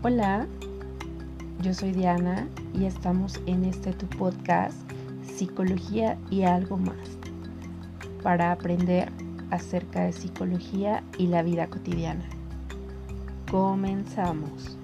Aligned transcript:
Hola, 0.00 0.46
yo 1.60 1.74
soy 1.74 1.90
Diana 1.90 2.46
y 2.72 2.84
estamos 2.84 3.40
en 3.46 3.64
este 3.64 3.92
tu 3.92 4.06
podcast 4.06 4.76
Psicología 5.24 6.16
y 6.30 6.44
algo 6.44 6.76
más 6.76 7.18
para 8.22 8.52
aprender 8.52 9.10
acerca 9.50 10.04
de 10.04 10.12
psicología 10.12 11.02
y 11.18 11.26
la 11.26 11.42
vida 11.42 11.66
cotidiana. 11.66 12.24
Comenzamos. 13.50 14.77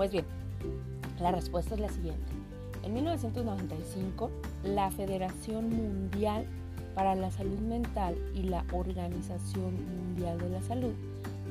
Pues 0.00 0.12
bien, 0.12 0.24
la 1.20 1.30
respuesta 1.30 1.74
es 1.74 1.80
la 1.82 1.90
siguiente. 1.90 2.32
En 2.84 2.94
1995, 2.94 4.30
la 4.64 4.90
Federación 4.90 5.68
Mundial 5.68 6.46
para 6.94 7.14
la 7.14 7.30
Salud 7.30 7.58
Mental 7.58 8.16
y 8.34 8.44
la 8.44 8.64
Organización 8.72 9.74
Mundial 9.74 10.38
de 10.38 10.48
la 10.48 10.62
Salud 10.62 10.94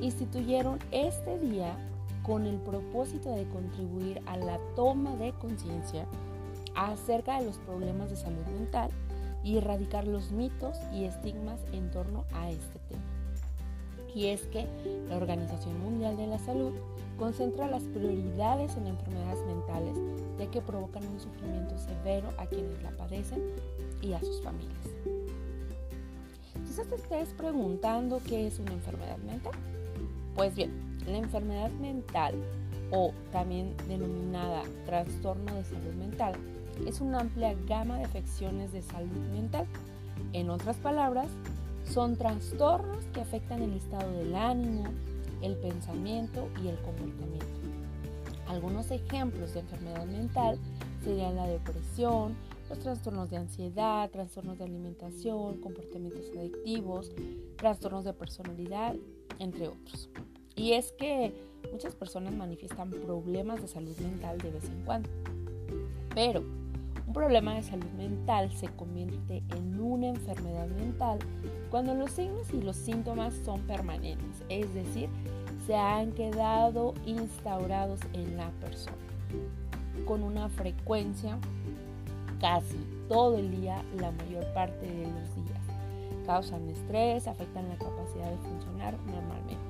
instituyeron 0.00 0.80
este 0.90 1.38
día 1.38 1.76
con 2.24 2.44
el 2.44 2.56
propósito 2.56 3.30
de 3.36 3.46
contribuir 3.50 4.20
a 4.26 4.36
la 4.36 4.58
toma 4.74 5.14
de 5.14 5.30
conciencia 5.34 6.06
acerca 6.74 7.38
de 7.38 7.46
los 7.46 7.58
problemas 7.58 8.10
de 8.10 8.16
salud 8.16 8.44
mental 8.58 8.90
y 9.44 9.58
erradicar 9.58 10.08
los 10.08 10.32
mitos 10.32 10.76
y 10.92 11.04
estigmas 11.04 11.60
en 11.72 11.88
torno 11.92 12.24
a 12.32 12.50
este 12.50 12.80
tema. 12.88 13.04
Y 14.12 14.26
es 14.26 14.42
que 14.48 14.66
la 15.08 15.18
Organización 15.18 15.80
Mundial 15.80 16.16
de 16.16 16.26
la 16.26 16.40
Salud 16.40 16.72
concentra 17.20 17.68
las 17.68 17.82
prioridades 17.82 18.78
en 18.78 18.86
enfermedades 18.86 19.44
mentales 19.46 19.94
ya 20.38 20.50
que 20.50 20.62
provocan 20.62 21.06
un 21.06 21.20
sufrimiento 21.20 21.76
severo 21.76 22.30
a 22.38 22.46
quienes 22.46 22.82
la 22.82 22.90
padecen 22.92 23.42
y 24.00 24.14
a 24.14 24.20
sus 24.20 24.40
familias. 24.42 24.88
Quizás 26.66 26.88
te 26.88 26.94
estés 26.94 27.28
preguntando 27.34 28.22
qué 28.26 28.46
es 28.46 28.58
una 28.58 28.72
enfermedad 28.72 29.18
mental. 29.18 29.52
Pues 30.34 30.54
bien, 30.54 30.70
la 31.06 31.18
enfermedad 31.18 31.70
mental 31.72 32.34
o 32.90 33.12
también 33.32 33.76
denominada 33.86 34.62
trastorno 34.86 35.54
de 35.54 35.64
salud 35.64 35.92
mental 35.98 36.32
es 36.86 37.02
una 37.02 37.20
amplia 37.20 37.54
gama 37.68 37.98
de 37.98 38.04
afecciones 38.04 38.72
de 38.72 38.80
salud 38.80 39.18
mental. 39.34 39.66
En 40.32 40.48
otras 40.48 40.78
palabras, 40.78 41.28
son 41.84 42.16
trastornos 42.16 43.04
que 43.12 43.20
afectan 43.20 43.60
el 43.62 43.74
estado 43.74 44.10
del 44.12 44.34
ánimo, 44.34 44.84
el 45.42 45.56
pensamiento 45.56 46.48
y 46.62 46.68
el 46.68 46.76
comportamiento. 46.80 47.46
Algunos 48.48 48.90
ejemplos 48.90 49.54
de 49.54 49.60
enfermedad 49.60 50.06
mental 50.06 50.58
serían 51.04 51.36
la 51.36 51.46
depresión, 51.46 52.34
los 52.68 52.78
trastornos 52.78 53.30
de 53.30 53.36
ansiedad, 53.36 54.10
trastornos 54.10 54.58
de 54.58 54.64
alimentación, 54.64 55.60
comportamientos 55.60 56.24
adictivos, 56.36 57.12
trastornos 57.56 58.04
de 58.04 58.12
personalidad, 58.12 58.94
entre 59.38 59.68
otros. 59.68 60.08
Y 60.56 60.72
es 60.72 60.92
que 60.92 61.32
muchas 61.72 61.94
personas 61.94 62.34
manifiestan 62.34 62.90
problemas 62.90 63.60
de 63.62 63.68
salud 63.68 63.96
mental 63.98 64.38
de 64.38 64.50
vez 64.50 64.64
en 64.64 64.84
cuando. 64.84 65.08
Pero 66.14 66.44
un 67.06 67.12
problema 67.12 67.54
de 67.54 67.62
salud 67.64 67.90
mental 67.96 68.52
se 68.52 68.68
convierte 68.68 69.42
en 69.56 69.80
una 69.80 70.08
enfermedad 70.08 70.68
mental 70.68 71.18
cuando 71.70 71.94
los 71.94 72.12
signos 72.12 72.52
y 72.52 72.60
los 72.60 72.76
síntomas 72.76 73.34
son 73.44 73.62
permanentes, 73.62 74.44
es 74.48 74.72
decir, 74.74 75.08
se 75.70 75.76
han 75.76 76.10
quedado 76.10 76.94
instaurados 77.06 78.00
en 78.12 78.36
la 78.36 78.50
persona 78.60 78.96
con 80.04 80.24
una 80.24 80.48
frecuencia 80.48 81.38
casi 82.40 82.76
todo 83.08 83.38
el 83.38 83.52
día, 83.52 83.84
la 83.96 84.10
mayor 84.10 84.52
parte 84.52 84.84
de 84.84 85.04
los 85.04 85.34
días. 85.36 86.26
Causan 86.26 86.68
estrés, 86.70 87.28
afectan 87.28 87.68
la 87.68 87.76
capacidad 87.76 88.28
de 88.32 88.36
funcionar 88.38 88.94
normalmente. 89.06 89.62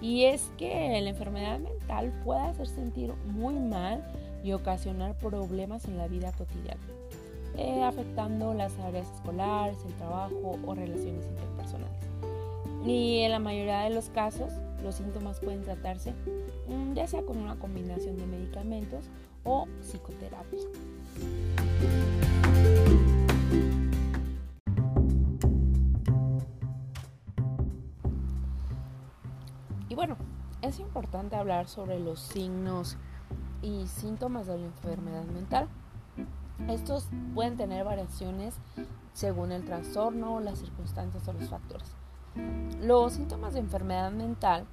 Y 0.00 0.24
es 0.24 0.50
que 0.58 1.00
la 1.00 1.10
enfermedad 1.10 1.60
mental 1.60 2.12
puede 2.24 2.40
hacer 2.40 2.66
sentir 2.66 3.14
muy 3.24 3.54
mal 3.54 4.02
y 4.42 4.54
ocasionar 4.54 5.14
problemas 5.14 5.84
en 5.84 5.98
la 5.98 6.08
vida 6.08 6.32
cotidiana, 6.32 6.82
eh, 7.56 7.84
afectando 7.84 8.54
las 8.54 8.76
áreas 8.80 9.06
escolares, 9.14 9.78
el 9.86 9.94
trabajo 9.94 10.58
o 10.66 10.74
relaciones 10.74 11.24
interpersonales. 11.26 12.02
Y 12.84 13.20
en 13.20 13.30
la 13.30 13.38
mayoría 13.38 13.82
de 13.82 13.90
los 13.90 14.08
casos, 14.08 14.50
los 14.82 14.96
síntomas 14.96 15.40
pueden 15.40 15.62
tratarse 15.62 16.14
mm, 16.68 16.94
ya 16.94 17.06
sea 17.06 17.22
con 17.22 17.38
una 17.38 17.56
combinación 17.56 18.16
de 18.16 18.26
medicamentos 18.26 19.06
o 19.44 19.66
psicoterapia. 19.80 20.60
Y 29.88 29.94
bueno, 29.94 30.16
es 30.62 30.80
importante 30.80 31.36
hablar 31.36 31.68
sobre 31.68 32.00
los 32.00 32.18
signos 32.18 32.96
y 33.60 33.86
síntomas 33.86 34.46
de 34.46 34.58
la 34.58 34.64
enfermedad 34.64 35.24
mental. 35.24 35.68
Estos 36.68 37.08
pueden 37.34 37.56
tener 37.56 37.84
variaciones 37.84 38.54
según 39.12 39.52
el 39.52 39.64
trastorno, 39.64 40.40
las 40.40 40.60
circunstancias 40.60 41.26
o 41.28 41.32
los 41.32 41.48
factores. 41.48 42.01
Los 42.80 43.14
síntomas 43.14 43.54
de 43.54 43.60
enfermedad 43.60 44.10
mental 44.10 44.66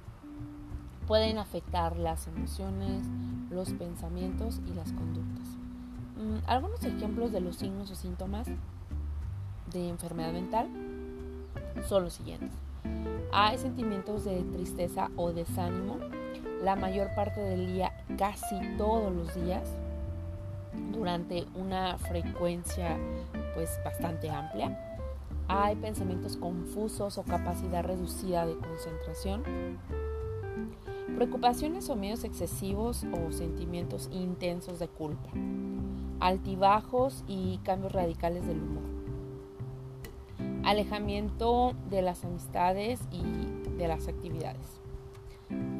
pueden 1.06 1.38
afectar 1.38 1.96
las 1.96 2.26
emociones, 2.26 3.04
los 3.50 3.72
pensamientos 3.72 4.60
y 4.66 4.74
las 4.74 4.92
conductas. 4.92 5.46
Mm, 6.16 6.38
algunos 6.46 6.82
ejemplos 6.84 7.32
de 7.32 7.40
los 7.40 7.56
signos 7.56 7.90
o 7.90 7.94
síntomas 7.94 8.46
de 9.72 9.88
enfermedad 9.88 10.32
mental 10.32 10.68
son 11.88 12.04
los 12.04 12.14
siguientes. 12.14 12.50
Hay 13.32 13.58
sentimientos 13.58 14.24
de 14.24 14.42
tristeza 14.42 15.10
o 15.16 15.32
desánimo, 15.32 15.98
la 16.62 16.76
mayor 16.76 17.14
parte 17.14 17.40
del 17.40 17.66
día, 17.66 17.92
casi 18.18 18.56
todos 18.76 19.12
los 19.14 19.34
días, 19.34 19.76
durante 20.92 21.46
una 21.54 21.96
frecuencia 21.98 22.96
pues 23.54 23.78
bastante 23.84 24.30
amplia. 24.30 24.89
Hay 25.52 25.74
pensamientos 25.74 26.36
confusos 26.36 27.18
o 27.18 27.24
capacidad 27.24 27.82
reducida 27.82 28.46
de 28.46 28.56
concentración. 28.56 29.42
Preocupaciones 31.16 31.90
o 31.90 31.96
miedos 31.96 32.22
excesivos 32.22 33.04
o 33.12 33.32
sentimientos 33.32 34.08
intensos 34.12 34.78
de 34.78 34.86
culpa. 34.86 35.28
Altibajos 36.20 37.24
y 37.26 37.58
cambios 37.64 37.92
radicales 37.92 38.46
del 38.46 38.62
humor. 38.62 38.84
Alejamiento 40.62 41.74
de 41.90 42.02
las 42.02 42.24
amistades 42.24 43.00
y 43.10 43.22
de 43.76 43.88
las 43.88 44.06
actividades 44.06 44.80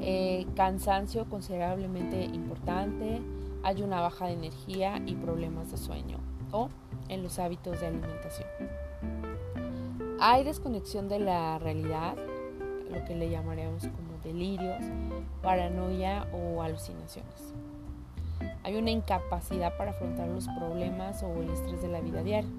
eh, 0.03 0.47
cansancio 0.57 1.27
considerablemente 1.29 2.25
importante, 2.25 3.21
hay 3.63 3.83
una 3.83 4.01
baja 4.01 4.27
de 4.27 4.33
energía 4.33 5.01
y 5.05 5.15
problemas 5.15 5.71
de 5.71 5.77
sueño 5.77 6.19
o 6.53 6.71
en 7.09 7.23
los 7.23 7.39
hábitos 7.39 7.81
de 7.81 7.89
alimentación. 7.89 8.49
Hay 10.21 10.45
desconexión 10.45 11.09
de 11.09 11.19
la 11.19 11.59
realidad, 11.59 12.15
lo 12.91 13.05
que 13.05 13.15
le 13.15 13.31
llamaríamos 13.31 13.83
como 13.83 14.19
delirios, 14.23 14.85
paranoia 15.43 16.27
o 16.33 16.63
alucinaciones. 16.63 17.55
Hay 18.63 18.77
una 18.77 18.91
incapacidad 18.91 19.77
para 19.77 19.93
afrontar 19.93 20.29
los 20.29 20.47
problemas 20.49 21.23
o 21.23 21.43
el 21.43 21.51
estrés 21.51 21.83
de 21.83 21.89
la 21.89 22.01
vida 22.01 22.23
diaria. 22.23 22.51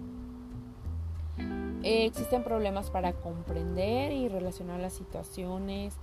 Existen 1.84 2.44
problemas 2.44 2.90
para 2.90 3.14
comprender 3.14 4.12
y 4.12 4.28
relacionar 4.28 4.80
las 4.80 4.94
situaciones, 4.94 5.96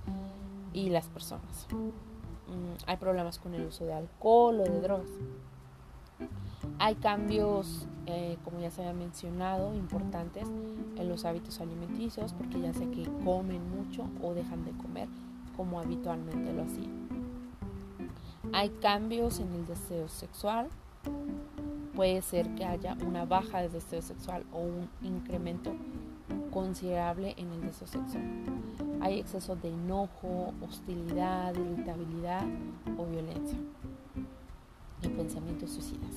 y 0.73 0.89
las 0.89 1.07
personas. 1.07 1.67
Mm, 1.71 2.83
hay 2.87 2.97
problemas 2.97 3.39
con 3.39 3.53
el 3.53 3.65
uso 3.65 3.85
de 3.85 3.93
alcohol 3.93 4.61
o 4.61 4.63
de 4.63 4.81
drogas. 4.81 5.09
Hay 6.77 6.95
cambios, 6.95 7.87
eh, 8.05 8.37
como 8.43 8.59
ya 8.59 8.71
se 8.71 8.81
había 8.81 8.93
mencionado, 8.93 9.75
importantes 9.75 10.47
en 10.95 11.09
los 11.09 11.25
hábitos 11.25 11.59
alimenticios, 11.59 12.33
porque 12.33 12.61
ya 12.61 12.73
sé 12.73 12.89
que 12.89 13.03
comen 13.23 13.61
mucho 13.69 14.05
o 14.21 14.33
dejan 14.33 14.63
de 14.65 14.71
comer 14.71 15.09
como 15.57 15.79
habitualmente 15.79 16.53
lo 16.53 16.63
hacían. 16.63 17.09
Hay 18.53 18.69
cambios 18.69 19.39
en 19.39 19.53
el 19.53 19.67
deseo 19.67 20.07
sexual. 20.07 20.69
Puede 21.95 22.21
ser 22.21 22.55
que 22.55 22.63
haya 22.63 22.97
una 23.05 23.25
baja 23.25 23.61
de 23.61 23.67
deseo 23.67 24.01
sexual 24.01 24.45
o 24.53 24.59
un 24.59 24.89
incremento 25.01 25.73
considerable 26.51 27.35
en 27.37 27.51
el 27.51 27.61
deseo 27.61 27.87
sexual. 27.87 28.23
Hay 29.01 29.19
exceso 29.19 29.57
de 29.57 29.69
enojo, 29.69 30.53
hostilidad, 30.61 31.53
irritabilidad 31.55 32.45
o 32.97 33.05
violencia 33.05 33.57
y 35.01 35.07
pensamientos 35.09 35.71
suicidas. 35.71 36.11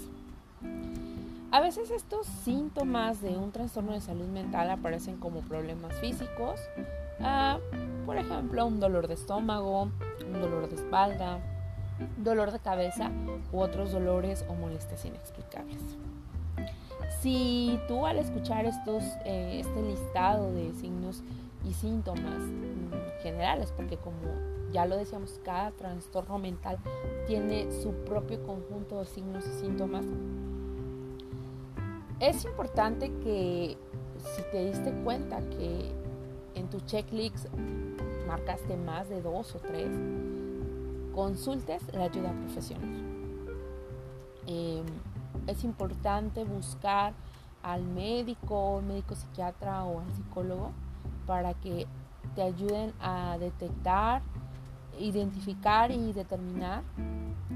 A 1.50 1.60
veces 1.60 1.90
estos 1.90 2.26
síntomas 2.26 3.20
de 3.20 3.36
un 3.36 3.52
trastorno 3.52 3.92
de 3.92 4.00
salud 4.00 4.26
mental 4.26 4.70
aparecen 4.70 5.18
como 5.18 5.40
problemas 5.40 5.94
físicos, 6.00 6.58
ah, 7.20 7.58
por 8.06 8.16
ejemplo, 8.16 8.66
un 8.66 8.80
dolor 8.80 9.06
de 9.06 9.14
estómago, 9.14 9.82
un 9.82 10.40
dolor 10.40 10.68
de 10.70 10.76
espalda, 10.76 11.40
dolor 12.16 12.52
de 12.52 12.58
cabeza 12.58 13.10
u 13.52 13.60
otros 13.60 13.92
dolores 13.92 14.44
o 14.48 14.54
molestias 14.54 15.04
inexplicables. 15.04 15.82
Si 17.20 17.78
tú 17.86 18.06
al 18.06 18.18
escuchar 18.18 18.64
estos, 18.64 19.04
eh, 19.24 19.60
este 19.60 19.82
listado 19.82 20.52
de 20.52 20.72
signos 20.72 21.22
y 21.68 21.74
síntomas 21.74 22.40
mm, 22.40 23.22
generales, 23.22 23.72
porque 23.76 23.96
como 23.96 24.16
ya 24.72 24.86
lo 24.86 24.96
decíamos, 24.96 25.40
cada 25.44 25.70
trastorno 25.72 26.38
mental 26.38 26.78
tiene 27.26 27.70
su 27.82 27.92
propio 28.04 28.42
conjunto 28.44 28.98
de 29.00 29.04
signos 29.06 29.46
y 29.46 29.60
síntomas, 29.60 30.04
es 32.20 32.44
importante 32.44 33.12
que 33.24 33.76
si 34.16 34.42
te 34.52 34.66
diste 34.66 34.92
cuenta 35.02 35.40
que 35.40 35.90
en 36.54 36.70
tu 36.70 36.78
checklist 36.80 37.48
marcaste 38.28 38.76
más 38.76 39.08
de 39.08 39.20
dos 39.20 39.54
o 39.56 39.58
tres, 39.58 39.90
consultes 41.12 41.82
la 41.92 42.04
ayuda 42.04 42.32
profesional. 42.32 43.02
Em, 44.46 44.86
es 45.46 45.64
importante 45.64 46.44
buscar 46.44 47.12
al 47.62 47.82
médico, 47.82 48.80
médico 48.86 49.14
psiquiatra 49.14 49.84
o 49.84 50.00
al 50.00 50.12
psicólogo 50.12 50.70
para 51.26 51.54
que 51.54 51.86
te 52.34 52.42
ayuden 52.42 52.92
a 53.00 53.36
detectar, 53.38 54.22
identificar 54.98 55.90
y 55.90 56.12
determinar 56.12 56.82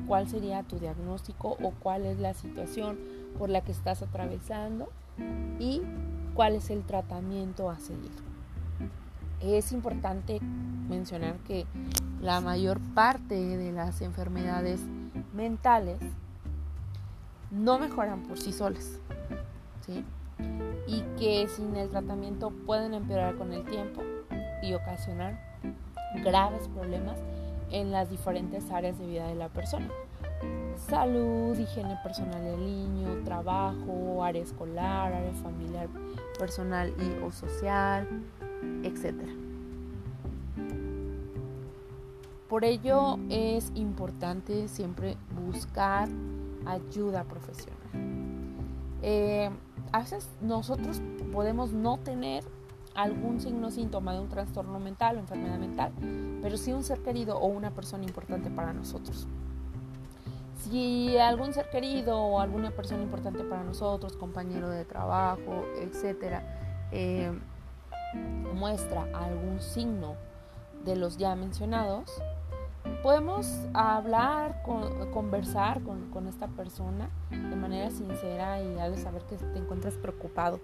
cuál 0.07 0.29
sería 0.29 0.63
tu 0.63 0.79
diagnóstico 0.79 1.57
o 1.63 1.73
cuál 1.73 2.07
es 2.07 2.19
la 2.19 2.35
situación 2.35 2.99
por 3.39 3.51
la 3.51 3.61
que 3.61 3.73
estás 3.73 4.03
atravesando 4.03 4.89
y 5.59 5.83
cuál 6.35 6.55
es 6.55 6.71
el 6.71 6.83
tratamiento 6.85 7.71
a 7.71 7.79
seguir. 7.79 8.13
Es 9.41 9.73
importante 9.73 10.41
mencionar 10.89 11.37
que 11.41 11.67
la 12.21 12.41
mayor 12.41 12.81
parte 12.95 13.35
de 13.35 13.73
las 13.73 14.01
enfermedades 14.01 14.81
mentales 15.35 15.99
no 17.51 17.79
mejoran 17.79 18.23
por 18.23 18.39
sí 18.39 18.53
solas, 18.53 19.01
Y 20.87 21.01
que 21.19 21.49
sin 21.49 21.75
el 21.77 21.89
tratamiento 21.89 22.51
pueden 22.51 22.95
empeorar 22.95 23.37
con 23.37 23.53
el 23.53 23.65
tiempo 23.65 24.03
y 24.63 24.75
ocasionar 24.75 25.46
graves 26.25 26.69
problemas 26.69 27.19
en 27.71 27.91
las 27.91 28.11
diferentes 28.11 28.71
áreas 28.71 28.99
de 28.99 29.07
vida 29.07 29.27
de 29.27 29.35
la 29.35 29.49
persona 29.49 29.89
salud, 30.77 31.59
higiene 31.59 31.97
personal 32.03 32.43
del 32.43 32.65
niño, 32.65 33.25
trabajo, 33.25 34.23
área 34.23 34.43
escolar, 34.43 35.13
área 35.13 35.33
familiar, 35.35 35.89
personal 36.39 36.93
y 36.99 37.25
o 37.25 37.33
social, 37.33 38.07
etc. 38.83 39.15
Por 42.49 42.65
ello 42.65 43.19
es 43.29 43.73
importante 43.75 44.69
siempre 44.69 45.17
buscar 45.35 46.09
ayuda 46.65 47.25
profesional. 47.25 47.77
Eh, 49.03 49.51
a 49.93 50.01
veces 50.01 50.29
nosotros 50.41 51.01
podemos 51.33 51.73
no 51.73 51.99
tener 51.99 52.45
algún 52.97 53.41
signo 53.41 53.71
síntoma 53.71 54.15
de 54.15 54.21
un 54.21 54.29
trastorno 54.29 54.81
mental 54.81 55.17
o 55.17 55.21
enfermedad 55.21 55.59
mental, 55.59 55.93
pero 56.43 56.57
sí 56.57 56.73
un 56.73 56.83
ser 56.83 57.01
querido 57.01 57.39
o 57.39 57.47
una 57.47 57.71
persona 57.71 58.05
importante 58.05 58.51
para 58.51 58.73
nosotros. 58.73 59.27
Si 60.57 61.17
algún 61.19 61.53
ser 61.53 61.71
querido 61.71 62.19
o 62.19 62.41
alguna 62.41 62.71
persona 62.71 63.03
importante 63.03 63.45
para 63.45 63.63
nosotros, 63.63 64.17
compañero 64.17 64.69
de 64.69 64.85
trabajo, 64.85 65.65
etcétera, 65.81 66.43
eh, 66.91 67.31
muestra 68.55 69.07
algún 69.15 69.61
signo 69.61 70.15
de 70.85 70.97
los 70.97 71.19
ya 71.19 71.37
mencionados, 71.37 72.11
podemos 73.03 73.47
hablar, 73.75 74.63
conversar 75.13 75.83
con, 75.83 76.11
con, 76.11 76.27
esta 76.27 76.49
persona 76.49 77.11
de 77.31 77.57
manera 77.57 77.91
sincera 77.91 78.61
y 78.63 78.75
darle 78.75 78.97
saber 78.97 79.23
que 79.23 79.37
te 79.37 79.59
encuentras 79.59 79.95
preocupado 79.95 80.61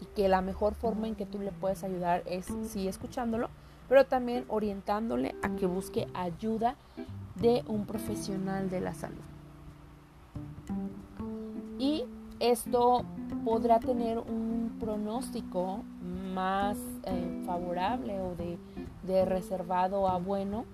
y 0.00 0.06
que 0.06 0.28
la 0.28 0.40
mejor 0.40 0.74
forma 0.74 1.08
en 1.08 1.14
que 1.14 1.26
tú 1.26 1.38
le 1.38 1.52
puedes 1.52 1.84
ayudar 1.84 2.22
es 2.26 2.46
sí 2.68 2.88
escuchándolo, 2.88 3.48
pero 3.88 4.06
también 4.06 4.44
orientándole 4.48 5.34
a 5.42 5.50
que 5.56 5.66
busque 5.66 6.06
ayuda 6.14 6.76
de 7.36 7.64
un 7.66 7.86
profesional 7.86 8.70
de 8.70 8.80
la 8.80 8.94
salud. 8.94 9.22
Y 11.78 12.04
esto 12.40 13.04
podrá 13.44 13.80
tener 13.80 14.18
un 14.18 14.76
pronóstico 14.80 15.82
más 16.34 16.78
eh, 17.04 17.42
favorable 17.46 18.20
o 18.20 18.34
de, 18.34 18.58
reservado 19.24 20.06
a 20.06 20.18
bueno 20.18 20.66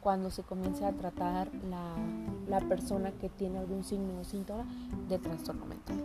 cuando 0.00 0.30
se 0.30 0.44
comience 0.44 0.84
a 0.84 0.92
tratar 0.92 1.50
la, 1.68 1.96
la 2.48 2.60
persona 2.68 3.10
que 3.10 3.28
tiene 3.28 3.58
algún 3.58 3.82
signo 3.82 4.20
o 4.20 4.24
síntoma 4.24 4.64
de 5.08 5.18
trastorno 5.18 5.66
mental. 5.66 6.00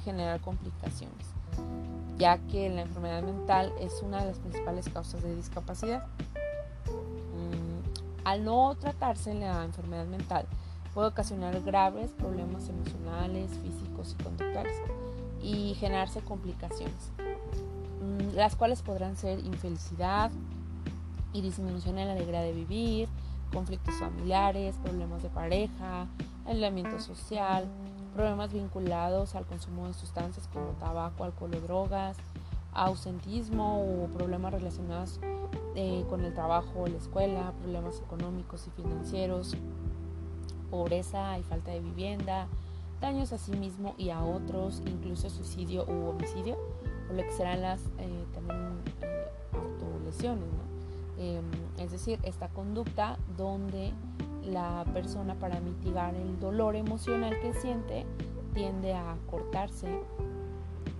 Generar 0.00 0.40
complicaciones, 0.40 1.26
ya 2.18 2.38
que 2.38 2.68
la 2.68 2.82
enfermedad 2.82 3.22
mental 3.22 3.72
es 3.80 4.02
una 4.02 4.20
de 4.20 4.26
las 4.26 4.38
principales 4.38 4.88
causas 4.88 5.22
de 5.22 5.34
discapacidad. 5.34 6.06
Mm, 6.86 8.24
al 8.24 8.44
no 8.44 8.74
tratarse 8.76 9.34
la 9.34 9.64
enfermedad 9.64 10.06
mental, 10.06 10.46
puede 10.94 11.08
ocasionar 11.08 11.60
graves 11.62 12.10
problemas 12.12 12.68
emocionales, 12.68 13.50
físicos 13.62 14.16
y 14.18 14.22
conductuales 14.22 14.76
y 15.42 15.74
generarse 15.74 16.20
complicaciones, 16.20 17.12
mm, 18.00 18.34
las 18.34 18.56
cuales 18.56 18.82
podrán 18.82 19.16
ser 19.16 19.38
infelicidad 19.40 20.30
y 21.32 21.42
disminución 21.42 21.98
en 21.98 22.08
la 22.08 22.14
alegría 22.14 22.40
de 22.40 22.52
vivir, 22.52 23.08
conflictos 23.52 23.94
familiares, 23.96 24.74
problemas 24.82 25.22
de 25.22 25.28
pareja, 25.28 26.06
aislamiento 26.46 26.98
social, 27.00 27.66
problemas 28.16 28.50
vinculados 28.50 29.34
al 29.34 29.44
consumo 29.44 29.86
de 29.86 29.92
sustancias 29.92 30.48
como 30.48 30.70
tabaco, 30.80 31.24
alcohol 31.24 31.54
o 31.54 31.60
drogas, 31.60 32.16
ausentismo 32.72 33.80
o 33.80 34.06
problemas 34.08 34.54
relacionados 34.54 35.20
eh, 35.74 36.02
con 36.08 36.24
el 36.24 36.32
trabajo 36.32 36.80
o 36.80 36.86
la 36.86 36.96
escuela, 36.96 37.52
problemas 37.60 38.00
económicos 38.00 38.66
y 38.66 38.70
financieros, 38.70 39.54
pobreza 40.70 41.38
y 41.38 41.42
falta 41.42 41.72
de 41.72 41.80
vivienda, 41.80 42.46
daños 43.02 43.34
a 43.34 43.38
sí 43.38 43.52
mismo 43.52 43.94
y 43.98 44.08
a 44.08 44.22
otros, 44.22 44.82
incluso 44.86 45.28
suicidio 45.28 45.84
u 45.84 46.08
homicidio, 46.08 46.56
o 47.10 47.12
lo 47.12 47.22
que 47.22 47.32
serán 47.32 47.60
las 47.60 47.80
eh, 47.98 48.24
también 48.32 48.80
eh, 49.02 49.26
autolesiones, 49.52 50.48
em, 51.18 51.44
es 51.78 51.92
decir, 51.92 52.18
esta 52.22 52.48
conducta 52.48 53.18
donde 53.36 53.92
la 54.46 54.84
persona 54.92 55.34
para 55.34 55.60
mitigar 55.60 56.14
el 56.14 56.38
dolor 56.38 56.76
emocional 56.76 57.38
que 57.40 57.52
siente 57.54 58.06
tiende 58.54 58.94
a 58.94 59.16
cortarse 59.30 59.88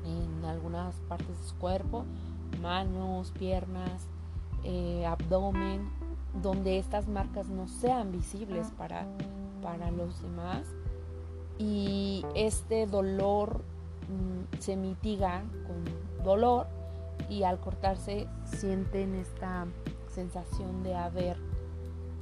en 0.04 0.44
algunas 0.44 0.94
partes 1.08 1.28
de 1.28 1.48
su 1.48 1.54
cuerpo, 1.56 2.04
manos, 2.60 3.32
piernas, 3.32 4.06
eh, 4.64 5.06
abdomen, 5.06 5.88
donde 6.42 6.78
estas 6.78 7.08
marcas 7.08 7.48
no 7.48 7.66
sean 7.66 8.12
visibles 8.12 8.70
para, 8.76 9.06
para 9.62 9.90
los 9.90 10.20
demás. 10.22 10.66
Y 11.58 12.24
este 12.34 12.86
dolor 12.86 13.62
mm, 14.08 14.58
se 14.60 14.76
mitiga 14.76 15.42
con 15.66 16.24
dolor 16.24 16.66
y 17.30 17.44
al 17.44 17.58
cortarse 17.58 18.26
sienten 18.44 19.14
esta 19.14 19.66
sensación 20.08 20.82
de 20.82 20.94
haber 20.94 21.38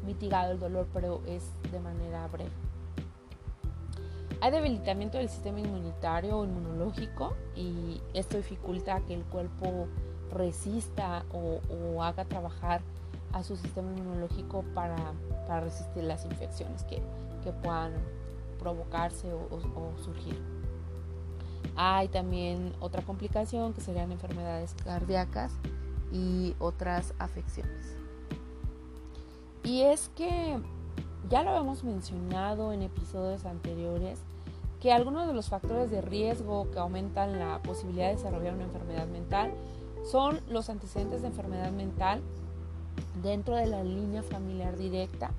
mitigado 0.05 0.53
el 0.53 0.59
dolor, 0.59 0.87
pero 0.93 1.21
es 1.27 1.43
de 1.71 1.81
manera 1.81 2.27
breve. 2.29 2.51
Hay 4.41 4.51
debilitamiento 4.51 5.19
del 5.19 5.29
sistema 5.29 5.61
inmunitario 5.61 6.39
o 6.39 6.45
inmunológico 6.45 7.35
y 7.57 8.01
esto 8.13 8.37
dificulta 8.37 9.01
que 9.07 9.15
el 9.15 9.23
cuerpo 9.25 9.89
resista 10.33 11.25
o, 11.33 12.03
haga 12.03 12.25
trabajar 12.25 12.83
a 13.33 13.43
su 13.43 13.57
sistema 13.57 13.91
inmunológico 13.93 14.65
para, 14.75 14.97
resistir 15.61 16.05
las 16.05 16.25
infecciones 16.25 16.85
que, 16.85 17.03
puedan 17.63 17.93
provocarse 18.59 19.31
o 19.33 19.93
surgir. 20.03 20.41
Hay 21.77 22.09
también 22.09 22.73
otra 22.81 23.03
complicación 23.03 23.73
que 23.73 23.81
serían 23.81 24.13
enfermedades 24.13 24.75
cardíacas 24.85 25.53
y 26.13 26.55
otras 26.59 27.15
afecciones. 27.19 28.04
Y 29.65 29.81
es 29.83 30.11
que 30.15 30.59
ya 31.31 31.43
lo 31.43 31.57
hemos 31.57 31.85
mencionado 31.85 32.73
en 32.73 32.83
episodios 32.83 33.47
anteriores 33.47 34.21
que 34.79 34.93
algunos 34.93 35.27
de 35.27 35.33
los 35.33 35.49
factores 35.49 35.91
de 35.91 36.03
riesgo 36.03 36.71
que 36.71 36.79
aumentan 36.79 37.39
la 37.39 37.63
posibilidad 37.63 38.09
de 38.09 38.17
desarrollar 38.17 38.53
una 38.53 38.65
enfermedad 38.65 39.07
mental 39.07 39.55
son 40.05 40.43
los 40.51 40.69
antecedentes 40.69 41.23
de 41.23 41.29
enfermedad 41.29 41.73
mental 41.73 42.21
dentro 43.23 43.57
de 43.57 43.67
la 43.67 43.83
línea 43.83 44.23
familiar 44.23 44.77
directa 44.77 45.31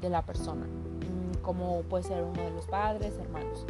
de 0.00 0.08
la 0.08 0.22
persona, 0.22 0.64
mm, 0.64 1.42
como 1.42 1.82
puede 1.82 2.04
ser 2.04 2.24
uno 2.24 2.42
de 2.42 2.50
los 2.50 2.64
padres, 2.66 3.18
hermanos. 3.18 3.66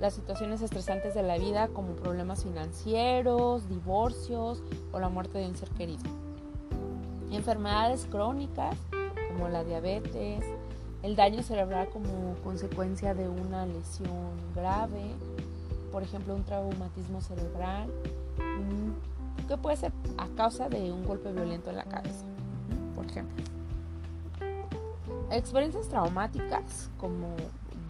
Las 0.00 0.14
situaciones 0.14 0.62
estresantes 0.62 1.14
de 1.14 1.22
la 1.22 1.38
vida 1.38 1.68
como 1.68 1.92
problemas 1.92 2.42
financieros, 2.42 3.68
divorcios 3.68 4.64
o 4.90 4.98
la 4.98 5.08
muerte 5.08 5.38
de 5.38 5.46
un 5.46 5.54
ser 5.54 5.70
querido. 5.70 6.02
Enfermedades 7.30 8.08
crónicas 8.10 8.76
como 9.38 9.50
la 9.50 9.62
diabetes, 9.62 10.44
el 11.02 11.14
daño 11.14 11.44
cerebral 11.44 11.88
como 11.90 12.34
consecuencia 12.42 13.14
de 13.14 13.28
una 13.28 13.66
lesión 13.66 14.32
grave, 14.54 15.14
por 15.92 16.02
ejemplo 16.02 16.34
un 16.34 16.42
traumatismo 16.42 17.20
cerebral, 17.20 17.88
mm, 18.38 19.46
que 19.46 19.56
puede 19.56 19.76
ser 19.76 19.92
a 20.16 20.26
causa 20.36 20.68
de 20.68 20.90
un 20.90 21.06
golpe 21.06 21.30
violento 21.32 21.70
en 21.70 21.76
la 21.76 21.84
cabeza, 21.84 22.24
por 22.96 23.06
ejemplo. 23.06 23.44
Experiencias 25.30 25.88
traumáticas 25.88 26.90
como 26.98 27.28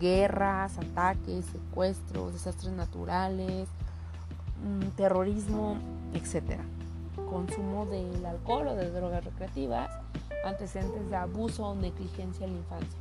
guerras, 0.01 0.77
ataques, 0.77 1.47
secuestros, 1.47 2.35
desastres 2.35 2.75
naturales, 2.75 3.69
mm, 4.63 4.89
terrorismo, 4.97 5.79
etc. 6.13 6.61
Consumo 7.31 7.87
del 7.87 8.25
alcohol 8.27 8.69
o 8.69 8.75
de 8.75 8.91
drogas 8.91 9.25
recreativas, 9.25 9.91
antecedentes 10.45 11.09
de 11.11 11.17
abuso 11.17 11.67
o 11.67 11.75
negligencia 11.75 12.47
en 12.47 12.53
la 12.55 12.59
infancia, 12.59 12.99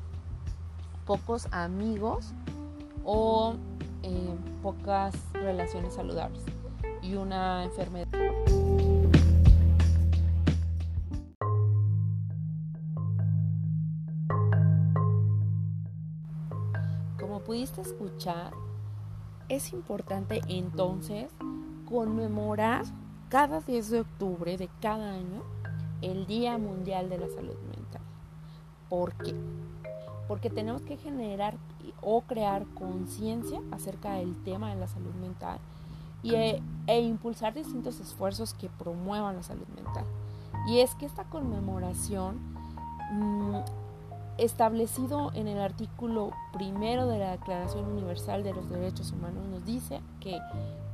pocos 1.05 1.47
amigos 1.51 2.33
o 3.03 3.55
eh, 4.03 4.35
pocas 4.61 5.15
relaciones 5.33 5.93
saludables 5.93 6.43
y 7.01 7.15
una 7.15 7.63
enfermedad. 7.63 8.07
Como 17.19 17.39
pudiste 17.41 17.81
escuchar, 17.81 18.51
es 19.49 19.71
importante 19.71 20.41
entonces 20.47 21.31
conmemorar 21.87 22.83
cada 23.29 23.61
10 23.61 23.89
de 23.89 23.99
octubre 24.01 24.57
de 24.57 24.69
cada 24.81 25.11
año 25.13 25.56
el 26.01 26.27
Día 26.27 26.57
Mundial 26.57 27.09
de 27.09 27.17
la 27.17 27.27
Salud 27.27 27.57
Mental. 27.69 28.01
¿Por 28.89 29.13
qué? 29.15 29.35
Porque 30.27 30.49
tenemos 30.49 30.81
que 30.81 30.97
generar 30.97 31.55
o 32.01 32.21
crear 32.21 32.65
conciencia 32.73 33.61
acerca 33.71 34.13
del 34.13 34.35
tema 34.43 34.69
de 34.69 34.79
la 34.79 34.87
salud 34.87 35.13
mental 35.15 35.59
y, 36.23 36.35
e, 36.35 36.61
e, 36.87 37.01
impulsar 37.01 37.53
distintos 37.53 37.99
esfuerzos 37.99 38.53
que 38.53 38.69
promuevan 38.69 39.35
la 39.35 39.43
salud 39.43 39.67
mental. 39.75 40.05
Y 40.67 40.79
es 40.79 40.95
que 40.95 41.05
esta 41.05 41.23
conmemoración, 41.25 42.39
mm, 43.11 43.55
establecido 44.37 45.31
en 45.33 45.47
el 45.47 45.59
artículo 45.59 46.31
primero 46.53 47.07
de 47.07 47.19
la 47.19 47.31
Declaración 47.31 47.85
Universal 47.85 48.43
de 48.43 48.53
los 48.53 48.69
Derechos 48.69 49.11
Humanos, 49.11 49.47
nos 49.47 49.65
dice 49.65 50.01
que 50.19 50.39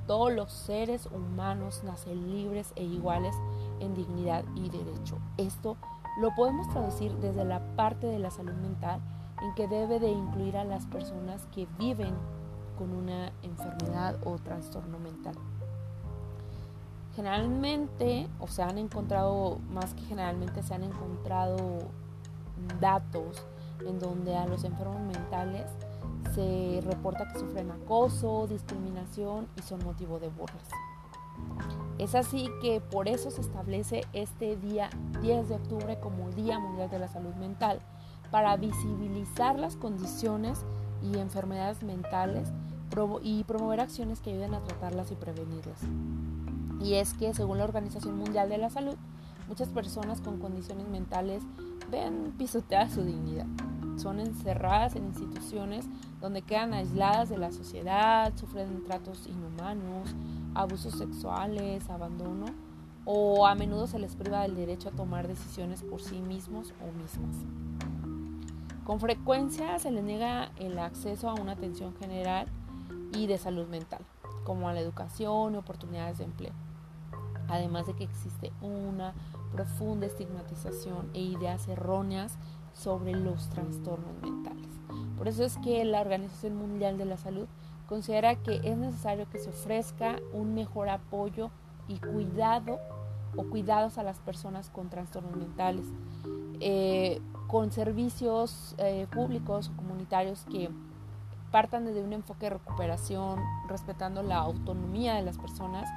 todos 0.07 0.31
los 0.33 0.51
seres 0.51 1.07
humanos 1.07 1.83
nacen 1.83 2.31
libres 2.31 2.73
e 2.75 2.83
iguales 2.83 3.35
en 3.83 3.93
dignidad 3.93 4.43
y 4.55 4.69
derecho. 4.69 5.17
Esto 5.37 5.77
lo 6.19 6.33
podemos 6.35 6.69
traducir 6.69 7.11
desde 7.17 7.43
la 7.43 7.59
parte 7.75 8.07
de 8.07 8.19
la 8.19 8.31
salud 8.31 8.53
mental 8.53 9.01
en 9.41 9.53
que 9.55 9.67
debe 9.67 9.99
de 9.99 10.11
incluir 10.11 10.57
a 10.57 10.63
las 10.63 10.85
personas 10.85 11.47
que 11.47 11.67
viven 11.77 12.13
con 12.77 12.91
una 12.91 13.31
enfermedad 13.41 14.17
o 14.23 14.37
trastorno 14.37 14.99
mental. 14.99 15.35
Generalmente, 17.15 18.27
o 18.39 18.47
se 18.47 18.63
han 18.63 18.77
encontrado, 18.77 19.59
más 19.69 19.93
que 19.93 20.01
generalmente, 20.01 20.63
se 20.63 20.73
han 20.73 20.83
encontrado 20.83 21.79
datos 22.79 23.45
en 23.85 23.99
donde 23.99 24.35
a 24.35 24.47
los 24.47 24.63
enfermos 24.63 24.99
mentales 25.01 25.69
se 26.33 26.81
reporta 26.83 27.27
que 27.31 27.39
sufren 27.39 27.69
acoso, 27.71 28.47
discriminación 28.47 29.47
y 29.57 29.61
son 29.61 29.83
motivo 29.83 30.19
de 30.19 30.29
burlas. 30.29 30.69
Es 31.99 32.15
así 32.15 32.49
que 32.61 32.81
por 32.81 33.07
eso 33.07 33.29
se 33.29 33.41
establece 33.41 34.01
este 34.13 34.55
día 34.55 34.89
10 35.21 35.49
de 35.49 35.55
octubre 35.55 35.99
como 35.99 36.29
Día 36.31 36.59
Mundial 36.59 36.89
de 36.89 36.99
la 36.99 37.07
Salud 37.07 37.33
Mental, 37.35 37.79
para 38.31 38.57
visibilizar 38.57 39.59
las 39.59 39.75
condiciones 39.75 40.65
y 41.03 41.19
enfermedades 41.19 41.83
mentales 41.83 42.51
y 43.21 43.43
promover 43.43 43.79
acciones 43.79 44.21
que 44.21 44.31
ayuden 44.31 44.53
a 44.53 44.63
tratarlas 44.63 45.11
y 45.11 45.15
prevenirlas. 45.15 45.79
Y 46.81 46.95
es 46.95 47.13
que 47.13 47.33
según 47.33 47.57
la 47.57 47.63
Organización 47.63 48.17
Mundial 48.17 48.49
de 48.49 48.57
la 48.57 48.69
Salud, 48.69 48.95
muchas 49.47 49.69
personas 49.69 50.21
con 50.21 50.39
condiciones 50.39 50.87
mentales 50.87 51.43
ven 51.91 52.33
pisoteada 52.37 52.89
su 52.89 53.03
dignidad. 53.03 53.47
Son 53.97 54.19
encerradas 54.19 54.95
en 54.95 55.05
instituciones 55.05 55.85
donde 56.21 56.41
quedan 56.41 56.73
aisladas 56.73 57.29
de 57.29 57.37
la 57.37 57.51
sociedad, 57.51 58.33
sufren 58.35 58.83
tratos 58.83 59.27
inhumanos, 59.27 60.15
abusos 60.55 60.93
sexuales, 60.93 61.89
abandono 61.89 62.45
o 63.05 63.45
a 63.45 63.55
menudo 63.55 63.87
se 63.87 63.99
les 63.99 64.15
priva 64.15 64.41
del 64.43 64.55
derecho 64.55 64.89
a 64.89 64.93
tomar 64.93 65.27
decisiones 65.27 65.83
por 65.83 66.01
sí 66.01 66.21
mismos 66.21 66.73
o 66.81 66.91
mismas. 66.97 67.35
Con 68.85 68.99
frecuencia 68.99 69.79
se 69.79 69.91
les 69.91 70.03
niega 70.03 70.51
el 70.57 70.77
acceso 70.79 71.29
a 71.29 71.33
una 71.33 71.53
atención 71.53 71.93
general 71.95 72.47
y 73.13 73.27
de 73.27 73.37
salud 73.37 73.67
mental, 73.67 74.01
como 74.43 74.67
a 74.67 74.73
la 74.73 74.79
educación 74.79 75.53
y 75.53 75.57
oportunidades 75.57 76.17
de 76.17 76.25
empleo. 76.25 76.53
Además 77.49 77.87
de 77.87 77.93
que 77.93 78.05
existe 78.05 78.51
una 78.61 79.13
profunda 79.51 80.05
estigmatización 80.05 81.09
e 81.13 81.21
ideas 81.21 81.67
erróneas 81.67 82.37
sobre 82.73 83.13
los 83.13 83.49
trastornos 83.49 84.21
mentales. 84.21 84.69
Por 85.17 85.27
eso 85.27 85.43
es 85.43 85.57
que 85.57 85.83
la 85.85 86.01
Organización 86.01 86.55
Mundial 86.55 86.97
de 86.97 87.05
la 87.05 87.17
Salud 87.17 87.47
considera 87.93 88.35
que 88.35 88.59
es 88.63 88.75
necesario 88.75 89.29
que 89.29 89.37
se 89.37 89.51
ofrezca 89.51 90.15
un 90.33 90.55
mejor 90.55 90.89
apoyo 90.89 91.51
y 91.87 91.99
cuidado 91.99 92.79
o 93.35 93.43
cuidados 93.43 93.99
a 93.99 94.03
las 94.03 94.17
personas 94.17 94.71
con 94.71 94.89
trastornos 94.89 95.35
mentales, 95.35 95.85
eh, 96.59 97.21
con 97.45 97.71
servicios 97.71 98.73
eh, 98.79 99.05
públicos 99.11 99.69
o 99.69 99.77
comunitarios 99.77 100.43
que 100.51 100.71
partan 101.51 101.85
desde 101.85 102.03
un 102.03 102.13
enfoque 102.13 102.47
de 102.47 102.57
recuperación, 102.57 103.39
respetando 103.67 104.23
la 104.23 104.37
autonomía 104.37 105.13
de 105.13 105.21
las 105.21 105.37
personas 105.37 105.87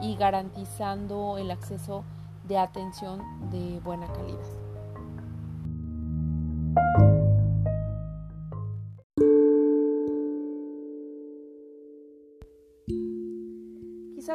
y 0.00 0.16
garantizando 0.16 1.38
el 1.38 1.52
acceso 1.52 2.02
de 2.48 2.58
atención 2.58 3.20
de 3.52 3.78
buena 3.78 4.08
calidad. 4.08 4.63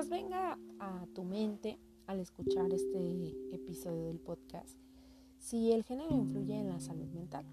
Venga 0.08 0.58
a 0.80 1.06
tu 1.14 1.24
mente 1.24 1.78
al 2.08 2.22
escuchar 2.22 2.72
este 2.72 3.36
episodio 3.54 4.06
del 4.06 4.20
podcast 4.20 4.78
si 5.38 5.74
el 5.74 5.84
género 5.84 6.16
influye 6.16 6.58
en 6.58 6.70
la 6.70 6.80
salud 6.80 7.08
mental. 7.10 7.46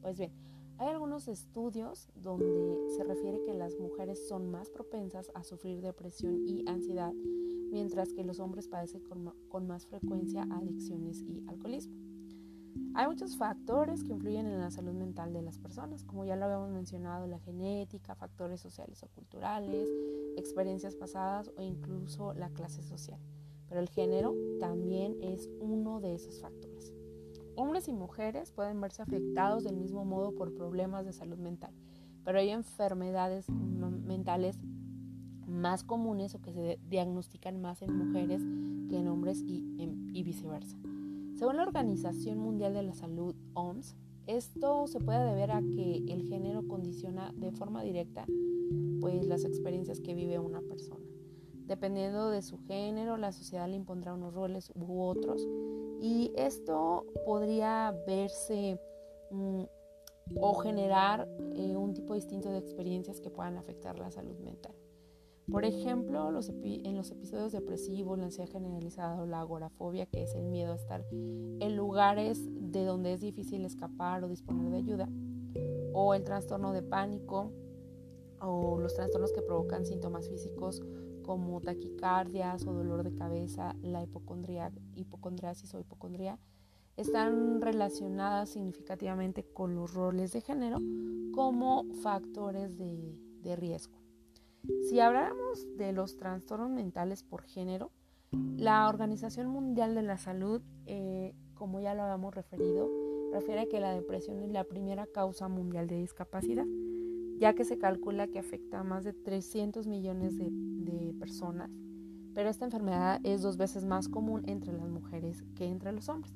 Pues 0.00 0.18
bien, 0.18 0.32
hay 0.78 0.88
algunos 0.88 1.28
estudios 1.28 2.08
donde 2.16 2.76
se 2.96 3.04
refiere 3.04 3.40
que 3.44 3.54
las 3.54 3.78
mujeres 3.78 4.26
son 4.26 4.50
más 4.50 4.68
propensas 4.68 5.30
a 5.36 5.44
sufrir 5.44 5.80
depresión 5.80 6.44
y 6.48 6.68
ansiedad, 6.68 7.12
mientras 7.70 8.12
que 8.12 8.24
los 8.24 8.40
hombres 8.40 8.66
padecen 8.66 9.02
con, 9.48 9.66
más 9.68 9.86
frecuencia 9.86 10.42
adicciones 10.50 11.22
y 11.22 11.44
alcoholismo. 11.46 11.94
Hay 12.94 13.06
muchos 13.06 13.36
factores 13.36 14.04
que 14.04 14.12
influyen 14.12 14.46
en 14.46 14.60
la 14.60 14.70
salud 14.70 14.92
mental 14.92 15.32
de 15.32 15.42
las 15.42 15.58
personas, 15.58 16.04
como 16.04 16.24
ya 16.24 16.36
lo 16.36 16.44
habíamos 16.44 16.70
mencionado, 16.70 17.26
la 17.26 17.38
genética, 17.38 18.14
factores 18.14 18.60
sociales 18.60 19.02
o 19.02 19.08
culturales, 19.08 19.88
experiencias 20.36 20.94
pasadas 20.94 21.50
o 21.56 21.62
incluso 21.62 22.34
la 22.34 22.50
clase 22.50 22.82
social. 22.82 23.18
Pero 23.68 23.80
el 23.80 23.88
género 23.88 24.34
también 24.60 25.16
es 25.22 25.48
uno 25.58 26.00
de 26.00 26.14
esos 26.14 26.40
factores. 26.40 26.92
Hombres 27.56 27.88
y 27.88 27.92
mujeres 27.92 28.52
pueden 28.52 28.80
verse 28.80 29.02
afectados 29.02 29.64
del 29.64 29.76
mismo 29.76 30.04
modo 30.04 30.34
por 30.34 30.54
problemas 30.54 31.06
de 31.06 31.12
salud 31.12 31.38
mental, 31.38 31.72
pero 32.24 32.38
hay 32.38 32.50
enfermedades 32.50 33.48
mentales 33.50 34.58
más 35.46 35.82
comunes 35.84 36.34
o 36.34 36.40
que 36.40 36.52
se 36.52 36.78
diagnostican 36.88 37.60
más 37.60 37.82
en 37.82 37.96
mujeres 37.96 38.42
que 38.88 38.98
en 38.98 39.08
hombres 39.08 39.42
y, 39.42 39.64
y 40.12 40.22
viceversa. 40.22 40.76
Según 41.42 41.56
la 41.56 41.64
Organización 41.64 42.38
Mundial 42.38 42.72
de 42.72 42.84
la 42.84 42.94
Salud, 42.94 43.34
OMS, 43.54 43.96
esto 44.28 44.86
se 44.86 45.00
puede 45.00 45.24
deber 45.24 45.50
a 45.50 45.60
que 45.60 46.04
el 46.06 46.22
género 46.28 46.68
condiciona 46.68 47.32
de 47.34 47.50
forma 47.50 47.82
directa 47.82 48.26
pues 49.00 49.26
las 49.26 49.44
experiencias 49.44 50.00
que 50.00 50.14
vive 50.14 50.38
una 50.38 50.60
persona. 50.60 51.04
Dependiendo 51.66 52.30
de 52.30 52.42
su 52.42 52.58
género, 52.58 53.16
la 53.16 53.32
sociedad 53.32 53.68
le 53.68 53.74
impondrá 53.74 54.14
unos 54.14 54.32
roles 54.32 54.70
u 54.76 55.02
otros 55.02 55.44
y 56.00 56.30
esto 56.36 57.06
podría 57.26 57.92
verse 58.06 58.78
mm, 59.32 59.64
o 60.40 60.54
generar 60.60 61.28
eh, 61.56 61.76
un 61.76 61.92
tipo 61.92 62.14
distinto 62.14 62.52
de 62.52 62.58
experiencias 62.58 63.20
que 63.20 63.30
puedan 63.30 63.56
afectar 63.56 63.98
la 63.98 64.12
salud 64.12 64.38
mental. 64.38 64.76
Por 65.52 65.66
ejemplo, 65.66 66.30
en 66.30 66.96
los 66.96 67.10
episodios 67.10 67.52
depresivos, 67.52 68.18
la 68.18 68.24
ansiedad 68.24 68.50
generalizada 68.50 69.20
o 69.20 69.26
la 69.26 69.40
agorafobia, 69.40 70.06
que 70.06 70.22
es 70.22 70.34
el 70.34 70.44
miedo 70.44 70.72
a 70.72 70.76
estar 70.76 71.04
en 71.12 71.76
lugares 71.76 72.40
de 72.48 72.86
donde 72.86 73.12
es 73.12 73.20
difícil 73.20 73.66
escapar 73.66 74.24
o 74.24 74.28
disponer 74.28 74.70
de 74.70 74.78
ayuda, 74.78 75.08
o 75.92 76.14
el 76.14 76.24
trastorno 76.24 76.72
de 76.72 76.82
pánico, 76.82 77.52
o 78.40 78.80
los 78.80 78.94
trastornos 78.94 79.32
que 79.32 79.42
provocan 79.42 79.84
síntomas 79.84 80.26
físicos 80.26 80.82
como 81.22 81.60
taquicardias 81.60 82.66
o 82.66 82.72
dolor 82.72 83.04
de 83.04 83.14
cabeza, 83.14 83.76
la 83.82 84.02
hipocondriasis 84.02 85.74
o 85.74 85.80
hipocondría, 85.80 86.38
están 86.96 87.60
relacionadas 87.60 88.48
significativamente 88.48 89.44
con 89.44 89.74
los 89.74 89.92
roles 89.92 90.32
de 90.32 90.40
género 90.40 90.78
como 91.34 91.84
factores 92.02 92.78
de, 92.78 93.56
riesgo. 93.56 94.01
Si 94.88 95.00
habláramos 95.00 95.66
de 95.76 95.92
los 95.92 96.16
trastornos 96.16 96.70
mentales 96.70 97.22
por 97.22 97.42
género, 97.42 97.90
la 98.56 98.88
Organización 98.88 99.48
Mundial 99.48 99.94
de 99.94 100.02
la 100.02 100.18
Salud, 100.18 100.62
eh, 100.86 101.34
como 101.54 101.80
ya 101.80 101.94
lo 101.94 102.02
habíamos 102.02 102.34
referido, 102.34 102.88
refiere 103.32 103.62
a 103.62 103.66
que 103.66 103.80
la 103.80 103.92
depresión 103.92 104.40
es 104.40 104.50
la 104.50 104.64
primera 104.64 105.06
causa 105.06 105.48
mundial 105.48 105.86
de 105.86 105.98
discapacidad, 105.98 106.66
ya 107.38 107.54
que 107.54 107.64
se 107.64 107.78
calcula 107.78 108.28
que 108.28 108.38
afecta 108.38 108.80
a 108.80 108.84
más 108.84 109.04
de 109.04 109.12
300 109.12 109.86
millones 109.86 110.38
de, 110.38 110.48
de 110.50 111.12
personas, 111.14 111.70
pero 112.34 112.48
esta 112.48 112.64
enfermedad 112.64 113.20
es 113.24 113.42
dos 113.42 113.56
veces 113.56 113.84
más 113.84 114.08
común 114.08 114.42
entre 114.46 114.72
las 114.72 114.88
mujeres 114.88 115.42
que 115.54 115.66
entre 115.66 115.92
los 115.92 116.08
hombres. 116.08 116.34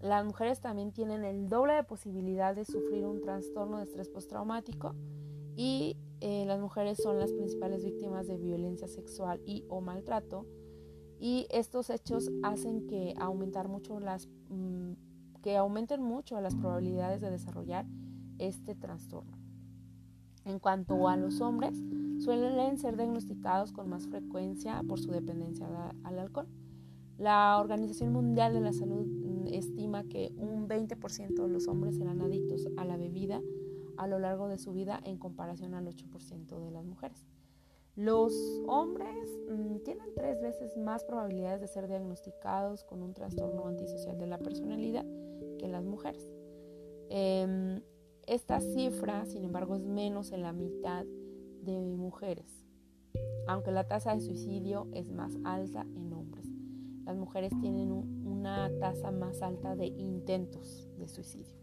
Las 0.00 0.24
mujeres 0.24 0.60
también 0.60 0.92
tienen 0.92 1.24
el 1.24 1.48
doble 1.48 1.74
de 1.74 1.84
posibilidad 1.84 2.54
de 2.54 2.64
sufrir 2.64 3.06
un 3.06 3.20
trastorno 3.20 3.78
de 3.78 3.84
estrés 3.84 4.08
postraumático 4.08 4.94
y 5.56 5.96
eh, 6.20 6.44
las 6.46 6.60
mujeres 6.60 6.98
son 7.02 7.18
las 7.18 7.32
principales 7.32 7.84
víctimas 7.84 8.26
de 8.26 8.36
violencia 8.36 8.88
sexual 8.88 9.40
y 9.44 9.64
o 9.68 9.80
maltrato 9.80 10.46
y 11.18 11.46
estos 11.50 11.90
hechos 11.90 12.30
hacen 12.42 12.86
que 12.86 13.14
aumentar 13.18 13.68
mucho 13.68 14.00
las 14.00 14.28
mm, 14.48 14.92
que 15.42 15.56
aumenten 15.56 16.02
mucho 16.02 16.40
las 16.40 16.54
probabilidades 16.54 17.20
de 17.20 17.30
desarrollar 17.30 17.86
este 18.38 18.74
trastorno. 18.74 19.36
En 20.46 20.58
cuanto 20.58 21.08
a 21.08 21.16
los 21.16 21.40
hombres, 21.40 21.82
suelen 22.18 22.78
ser 22.78 22.96
diagnosticados 22.96 23.72
con 23.72 23.88
más 23.88 24.06
frecuencia 24.06 24.82
por 24.88 24.98
su 25.00 25.10
dependencia 25.10 25.66
al 26.02 26.18
alcohol. 26.18 26.48
La 27.18 27.58
Organización 27.60 28.12
Mundial 28.12 28.54
de 28.54 28.60
la 28.60 28.72
Salud 28.72 29.06
estima 29.52 30.04
que 30.04 30.32
un 30.36 30.68
20% 30.68 31.34
de 31.34 31.48
los 31.48 31.68
hombres 31.68 31.96
serán 31.96 32.22
adictos 32.22 32.68
a 32.76 32.84
la 32.84 32.96
bebida 32.96 33.40
a 33.96 34.06
lo 34.06 34.18
largo 34.18 34.48
de 34.48 34.58
su 34.58 34.72
vida 34.72 35.00
en 35.04 35.18
comparación 35.18 35.74
al 35.74 35.86
8% 35.86 36.58
de 36.58 36.70
las 36.70 36.84
mujeres. 36.84 37.24
Los 37.96 38.34
hombres 38.66 39.30
mm, 39.48 39.78
tienen 39.84 40.12
tres 40.16 40.40
veces 40.40 40.76
más 40.76 41.04
probabilidades 41.04 41.60
de 41.60 41.68
ser 41.68 41.86
diagnosticados 41.86 42.82
con 42.82 43.02
un 43.02 43.14
trastorno 43.14 43.68
antisocial 43.68 44.18
de 44.18 44.26
la 44.26 44.38
personalidad 44.38 45.06
que 45.58 45.68
las 45.68 45.84
mujeres. 45.84 46.28
Em, 47.08 47.80
esta 48.26 48.60
cifra, 48.60 49.26
sin 49.26 49.44
embargo, 49.44 49.76
es 49.76 49.84
menos 49.84 50.32
en 50.32 50.42
la 50.42 50.52
mitad 50.52 51.04
de 51.62 51.78
mujeres, 51.80 52.64
aunque 53.46 53.70
la 53.70 53.86
tasa 53.86 54.14
de 54.14 54.20
suicidio 54.20 54.88
es 54.92 55.12
más 55.12 55.38
alta 55.44 55.86
en 55.94 56.12
hombres. 56.12 56.48
Las 57.04 57.16
mujeres 57.16 57.52
tienen 57.60 57.92
un, 57.92 58.26
una 58.26 58.70
tasa 58.80 59.12
más 59.12 59.40
alta 59.40 59.76
de 59.76 59.86
intentos 59.86 60.88
de 60.98 61.06
suicidio. 61.06 61.54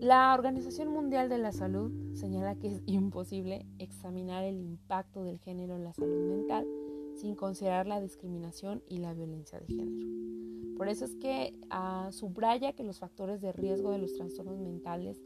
La 0.00 0.34
Organización 0.34 0.88
Mundial 0.88 1.30
de 1.30 1.38
la 1.38 1.52
Salud 1.52 1.90
señala 2.14 2.54
que 2.54 2.68
es 2.68 2.82
imposible 2.84 3.66
examinar 3.78 4.44
el 4.44 4.60
impacto 4.60 5.24
del 5.24 5.38
género 5.38 5.74
en 5.74 5.84
la 5.84 5.94
salud 5.94 6.28
mental 6.28 6.66
sin 7.14 7.34
considerar 7.34 7.86
la 7.86 8.00
discriminación 8.00 8.82
y 8.88 8.98
la 8.98 9.14
violencia 9.14 9.58
de 9.58 9.66
género. 9.66 10.76
Por 10.76 10.88
eso 10.88 11.06
es 11.06 11.14
que 11.16 11.58
uh, 11.70 12.12
subraya 12.12 12.74
que 12.74 12.84
los 12.84 12.98
factores 12.98 13.40
de 13.40 13.52
riesgo 13.52 13.90
de 13.90 13.98
los 13.98 14.12
trastornos 14.12 14.58
mentales 14.58 15.22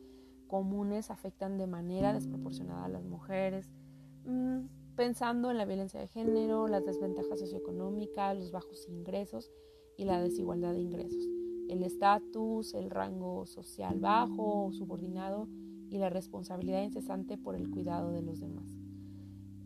comunes 0.46 1.10
afectan 1.10 1.58
de 1.58 1.66
manera 1.66 2.12
desproporcionada 2.12 2.84
a 2.84 2.88
las 2.88 3.04
mujeres, 3.04 3.68
mm, 4.24 4.66
pensando 4.94 5.50
en 5.50 5.58
la 5.58 5.64
violencia 5.64 5.98
de 5.98 6.06
género, 6.06 6.68
las 6.68 6.84
desventajas 6.84 7.40
socioeconómicas, 7.40 8.36
los 8.36 8.52
bajos 8.52 8.86
ingresos 8.88 9.50
y 9.96 10.04
la 10.04 10.20
desigualdad 10.20 10.74
de 10.74 10.80
ingresos, 10.80 11.28
el 11.70 11.82
estatus, 11.82 12.74
el 12.74 12.90
rango 12.90 13.46
social 13.46 13.98
bajo 14.00 14.66
o 14.66 14.72
subordinado 14.72 15.48
y 15.88 15.98
la 15.98 16.10
responsabilidad 16.10 16.82
incesante 16.82 17.36
por 17.38 17.54
el 17.54 17.70
cuidado 17.70 18.12
de 18.12 18.22
los 18.22 18.40
demás. 18.40 18.76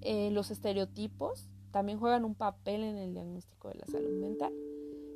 Eh, 0.00 0.30
los 0.30 0.50
estereotipos 0.50 1.48
también 1.70 1.98
juegan 1.98 2.24
un 2.24 2.34
papel 2.34 2.82
en 2.84 2.96
el 2.96 3.14
diagnóstico 3.14 3.68
de 3.68 3.76
la 3.76 3.86
salud 3.86 4.20
mental. 4.20 4.52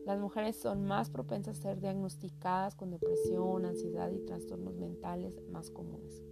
Las 0.07 0.19
mujeres 0.19 0.57
son 0.57 0.85
más 0.85 1.11
propensas 1.11 1.59
a 1.59 1.63
ser 1.63 1.81
diagnosticadas 1.81 2.75
con 2.75 2.91
depresión, 2.91 3.67
ansiedad 3.67 4.11
y 4.11 4.25
trastornos 4.25 4.75
mentales 4.77 5.35
más 5.51 5.71
comunes. 5.71 6.23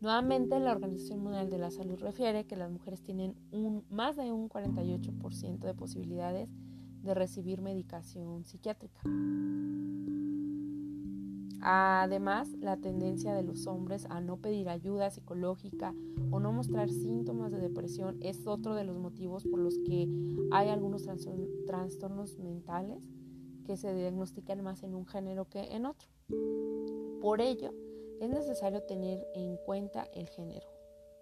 Nuevamente, 0.00 0.58
la 0.60 0.72
Organización 0.72 1.22
Mundial 1.22 1.50
de 1.50 1.58
la 1.58 1.70
Salud 1.70 1.98
refiere 1.98 2.46
que 2.46 2.56
las 2.56 2.70
mujeres 2.70 3.02
tienen 3.02 3.34
un, 3.52 3.84
más 3.90 4.16
de 4.16 4.32
un 4.32 4.48
48% 4.48 5.58
de 5.58 5.74
posibilidades 5.74 6.50
de 6.50 6.69
recibir 7.04 7.60
medicación 7.60 8.44
psiquiátrica. 8.44 9.00
Además, 11.62 12.48
la 12.60 12.78
tendencia 12.78 13.34
de 13.34 13.42
los 13.42 13.66
hombres 13.66 14.06
a 14.08 14.20
no 14.20 14.38
pedir 14.38 14.68
ayuda 14.68 15.10
psicológica 15.10 15.94
o 16.30 16.40
no 16.40 16.52
mostrar 16.52 16.88
síntomas 16.88 17.52
de 17.52 17.60
depresión 17.60 18.16
es 18.22 18.46
otro 18.46 18.74
de 18.74 18.84
los 18.84 18.96
motivos 18.96 19.44
por 19.44 19.58
los 19.58 19.78
que 19.80 20.08
hay 20.52 20.68
algunos 20.68 21.06
trastornos 21.66 22.38
mentales 22.38 23.06
que 23.66 23.76
se 23.76 23.94
diagnostican 23.94 24.62
más 24.62 24.82
en 24.82 24.94
un 24.94 25.06
género 25.06 25.48
que 25.48 25.60
en 25.74 25.84
otro. 25.84 26.08
Por 27.20 27.42
ello, 27.42 27.74
es 28.20 28.30
necesario 28.30 28.82
tener 28.82 29.26
en 29.34 29.56
cuenta 29.58 30.06
el 30.14 30.28
género, 30.28 30.66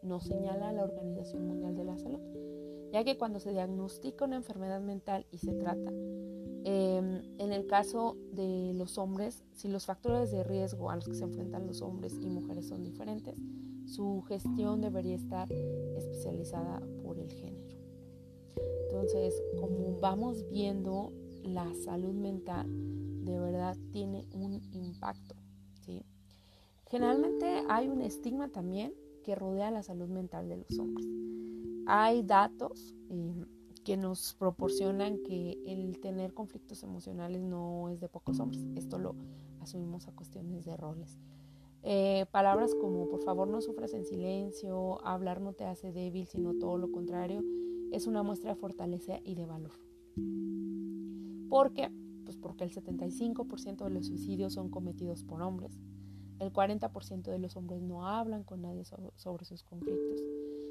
nos 0.03 0.25
señala 0.25 0.73
la 0.73 0.85
Organización 0.85 1.47
Mundial 1.47 1.77
de 1.77 1.85
la 1.85 1.99
Salud, 1.99 2.21
ya 2.93 3.05
que 3.05 3.19
cuando 3.19 3.41
se 3.41 3.53
diagnostica 3.53 4.25
una 4.25 4.37
enfermedad 4.37 4.81
mental 4.81 5.27
y 5.31 5.39
se 5.39 5.53
trata, 5.53 5.91
em, 6.65 7.23
en 7.39 7.53
el 7.53 7.67
caso 7.67 8.17
de 8.33 8.73
los 8.75 8.99
hombres, 8.99 9.45
si 9.55 9.69
los 9.69 9.87
factores 9.87 10.31
de 10.31 10.45
riesgo 10.45 10.91
a 10.91 10.97
los 10.97 11.07
que 11.09 11.15
se 11.15 11.25
enfrentan 11.25 11.67
los 11.67 11.83
hombres 11.83 12.19
y 12.21 12.29
mujeres 12.29 12.69
son 12.69 12.85
diferentes, 12.85 13.37
su 13.87 14.23
gestión 14.23 14.81
debería 14.81 15.17
estar 15.17 15.51
especializada 15.97 16.81
por 17.03 17.19
el 17.19 17.33
género. 17.33 17.77
Entonces, 18.85 19.43
como 19.61 19.99
vamos 20.01 20.49
viendo, 20.51 21.13
la 21.43 21.73
salud 21.75 22.15
mental 22.15 22.67
de 23.25 23.39
verdad 23.39 23.77
tiene 23.93 24.27
un 24.33 24.61
impacto 24.73 25.37
Generalmente 26.91 27.65
hay 27.69 27.89
un 27.89 28.01
estigma 28.01 28.49
también 28.49 28.95
que 29.23 29.35
rodea 29.35 29.71
la 29.71 29.83
salud 29.83 30.09
mental 30.09 30.49
de 30.49 30.57
los 30.57 30.79
hombres. 30.79 31.07
Hay 31.91 32.23
datos 32.23 32.95
eh, 33.09 33.47
que 33.83 33.97
nos 33.97 34.35
proporcionan 34.35 35.23
que 35.23 35.57
el 35.65 35.99
tener 36.01 36.35
conflictos 36.35 36.83
emocionales 36.83 37.41
no 37.41 37.89
es 37.89 37.99
de 37.99 38.11
pocos 38.11 38.41
hombres. 38.41 38.63
Esto 38.77 38.99
lo 38.99 39.15
asumimos 39.63 40.07
a 40.07 40.13
cuestiones 40.13 40.67
de 40.67 40.77
roles. 40.77 41.19
Eh, 41.83 42.27
palabras 42.31 42.75
como 42.75 43.09
por 43.09 43.23
favor 43.23 43.49
no 43.49 43.63
sufras 43.63 43.95
en 43.95 44.05
silencio, 44.05 45.03
hablar 45.03 45.41
no 45.41 45.55
te 45.55 45.65
hace 45.65 45.91
débil, 45.91 46.27
sino 46.27 46.53
todo 46.53 46.77
lo 46.77 46.93
contrario, 46.93 47.43
es 47.91 48.07
una 48.07 48.23
muestra 48.23 48.51
de 48.51 48.61
fortaleza 48.61 49.21
y 49.25 49.35
de 49.35 49.47
valor. 49.47 49.73
¿Por 51.49 51.73
qué? 51.73 51.91
Pues 52.27 52.37
porque 52.37 52.65
el 52.65 52.71
75% 52.71 53.85
de 53.85 53.91
los 53.91 54.09
suicidios 54.09 54.53
son 54.53 54.69
cometidos 54.69 55.25
por 55.25 55.41
hombres. 55.41 55.81
El 56.39 56.53
40% 56.53 57.23
de 57.23 57.39
los 57.39 57.57
hombres 57.57 57.83
no 57.83 58.07
hablan 58.07 58.45
con 58.45 58.63
nadie 58.63 58.85
sobre, 58.85 59.45
sus 59.45 59.65
conflictos 59.65 60.23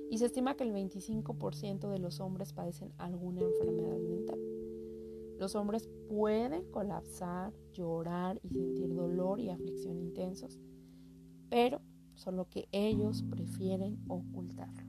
y 0.09 0.17
se 0.17 0.25
estima 0.25 0.55
que 0.55 0.63
el 0.63 0.71
25% 0.71 1.89
de 1.89 1.99
los 1.99 2.21
hombres 2.21 2.53
padecen 2.53 2.93
alguna 2.97 3.41
enfermedad 3.41 3.97
mental. 3.97 4.39
Los 5.37 5.55
hombres 5.55 5.89
pueden 6.07 6.63
colapsar, 6.71 7.53
llorar 7.73 8.39
y 8.41 8.49
sentir 8.49 8.93
dolor 8.93 9.39
y 9.39 9.49
aflicción 9.49 9.99
intensos, 9.99 10.59
pero 11.49 11.81
solo 12.15 12.49
que 12.49 12.67
ellos 12.71 13.23
prefieren 13.29 13.99
ocultarlo. 14.07 14.86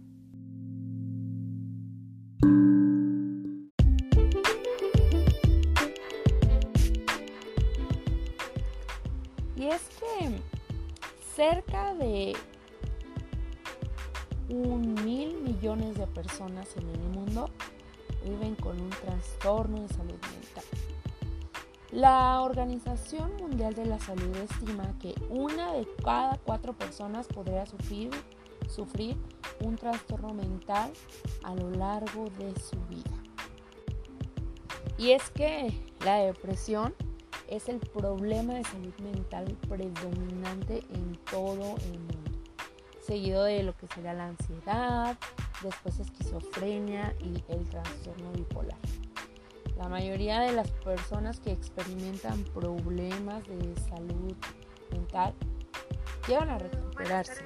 Cerca 11.38 11.94
de 11.94 12.34
un 14.48 14.92
mil 15.04 15.40
millones 15.40 15.96
de 15.96 16.04
personas 16.08 16.76
en 16.76 16.88
el 16.88 16.98
mundo 17.10 17.48
viven 18.24 18.56
con 18.56 18.80
un 18.80 18.90
trastorno 18.90 19.82
de 19.82 19.88
salud 19.88 20.18
mental. 20.32 20.64
La 21.92 22.40
Organización 22.40 23.36
Mundial 23.36 23.72
de 23.74 23.86
la 23.86 24.00
Salud 24.00 24.34
estima 24.36 24.92
que 24.98 25.14
una 25.30 25.74
de 25.74 25.86
cada 26.04 26.38
cuatro 26.38 26.72
personas 26.72 27.28
podría 27.28 27.66
sufrir, 27.66 28.10
sufrir 28.68 29.16
un 29.60 29.76
trastorno 29.76 30.34
mental 30.34 30.90
a 31.44 31.54
lo 31.54 31.70
largo 31.70 32.24
de 32.36 32.52
su 32.58 32.80
vida. 32.88 33.16
Y 34.98 35.12
es 35.12 35.30
que 35.30 35.72
la 36.04 36.16
depresión 36.16 36.96
es 37.48 37.68
el 37.68 37.78
problema 37.78 38.54
de 38.54 38.64
salud 38.64 38.94
mental 39.02 39.56
predominante 39.68 40.84
en 40.92 41.16
todo 41.30 41.76
el 41.78 41.98
mundo, 41.98 42.38
seguido 43.00 43.44
de 43.44 43.62
lo 43.62 43.74
que 43.76 43.86
sería 43.88 44.12
la 44.12 44.28
ansiedad, 44.28 45.16
después 45.62 45.98
esquizofrenia 45.98 47.14
y 47.20 47.42
el 47.52 47.64
trastorno 47.68 48.32
bipolar. 48.32 48.78
La 49.78 49.88
mayoría 49.88 50.40
de 50.40 50.52
las 50.52 50.70
personas 50.70 51.40
que 51.40 51.52
experimentan 51.52 52.44
problemas 52.44 53.42
de 53.46 53.74
salud 53.88 54.34
mental 54.90 55.32
llegan 56.26 56.50
a 56.50 56.58
recuperarse. 56.58 57.44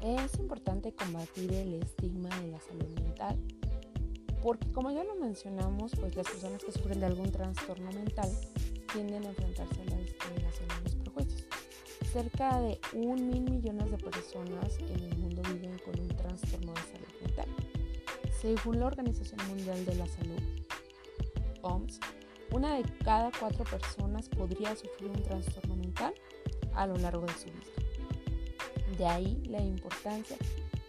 Es 0.00 0.38
importante 0.38 0.94
combatir 0.94 1.52
el 1.52 1.82
estigma 1.82 2.28
de 2.40 2.52
la 2.52 2.60
salud 2.60 2.88
mental 3.02 3.36
porque 4.42 4.70
como 4.72 4.90
ya 4.90 5.04
lo 5.04 5.14
mencionamos, 5.16 5.92
pues 5.98 6.16
las 6.16 6.26
personas 6.26 6.62
que 6.64 6.72
sufren 6.72 7.00
de 7.00 7.06
algún 7.06 7.30
trastorno 7.30 7.90
mental 7.92 8.30
tienden 8.92 9.24
a 9.24 9.28
enfrentarse 9.28 9.80
a 9.82 9.90
la 9.90 9.96
discriminación 9.98 10.68
y 10.80 10.84
los 10.84 10.94
prejuicios. 10.96 11.44
Cerca 12.12 12.60
de 12.60 12.78
un 12.94 13.28
mil 13.28 13.42
millones 13.42 13.90
de 13.90 13.98
personas 13.98 14.78
en 14.78 15.02
el 15.02 15.18
mundo 15.18 15.42
viven 15.52 15.78
con 15.84 15.98
un 15.98 16.08
trastorno 16.08 16.72
de 16.72 16.80
salud 16.80 17.20
mental. 17.22 17.48
Según 18.40 18.80
la 18.80 18.86
Organización 18.86 19.46
Mundial 19.48 19.84
de 19.84 19.94
la 19.96 20.06
Salud, 20.06 20.40
OMS, 21.62 22.00
una 22.52 22.76
de 22.76 22.84
cada 23.04 23.30
cuatro 23.38 23.64
personas 23.64 24.28
podría 24.28 24.76
sufrir 24.76 25.10
un 25.10 25.22
trastorno 25.22 25.76
mental 25.76 26.14
a 26.74 26.86
lo 26.86 26.96
largo 26.96 27.26
de 27.26 27.32
su 27.32 27.46
vida. 27.46 28.96
De 28.96 29.06
ahí 29.06 29.42
la 29.48 29.60
importancia 29.60 30.36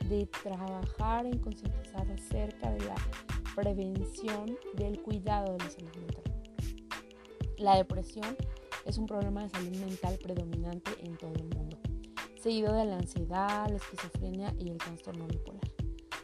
de 0.08 0.28
trabajar 0.44 1.26
en 1.26 1.40
concientizar 1.40 2.10
acerca 2.12 2.72
de 2.72 2.86
la 2.86 2.96
prevención 3.58 4.56
del 4.76 5.02
cuidado 5.02 5.54
de 5.54 5.64
la 5.64 5.70
salud 5.72 5.96
mental. 5.96 6.24
La 7.58 7.76
depresión 7.76 8.38
es 8.86 9.00
un 9.00 9.08
problema 9.08 9.42
de 9.42 9.50
salud 9.50 9.76
mental 9.78 10.20
predominante 10.22 10.92
en 11.00 11.18
todo 11.18 11.34
el 11.34 11.46
mundo, 11.56 11.76
seguido 12.40 12.72
de 12.74 12.86
la 12.86 12.98
ansiedad, 12.98 13.68
la 13.68 13.78
esquizofrenia 13.78 14.54
y 14.60 14.70
el 14.70 14.78
trastorno 14.78 15.26
bipolar. 15.26 15.64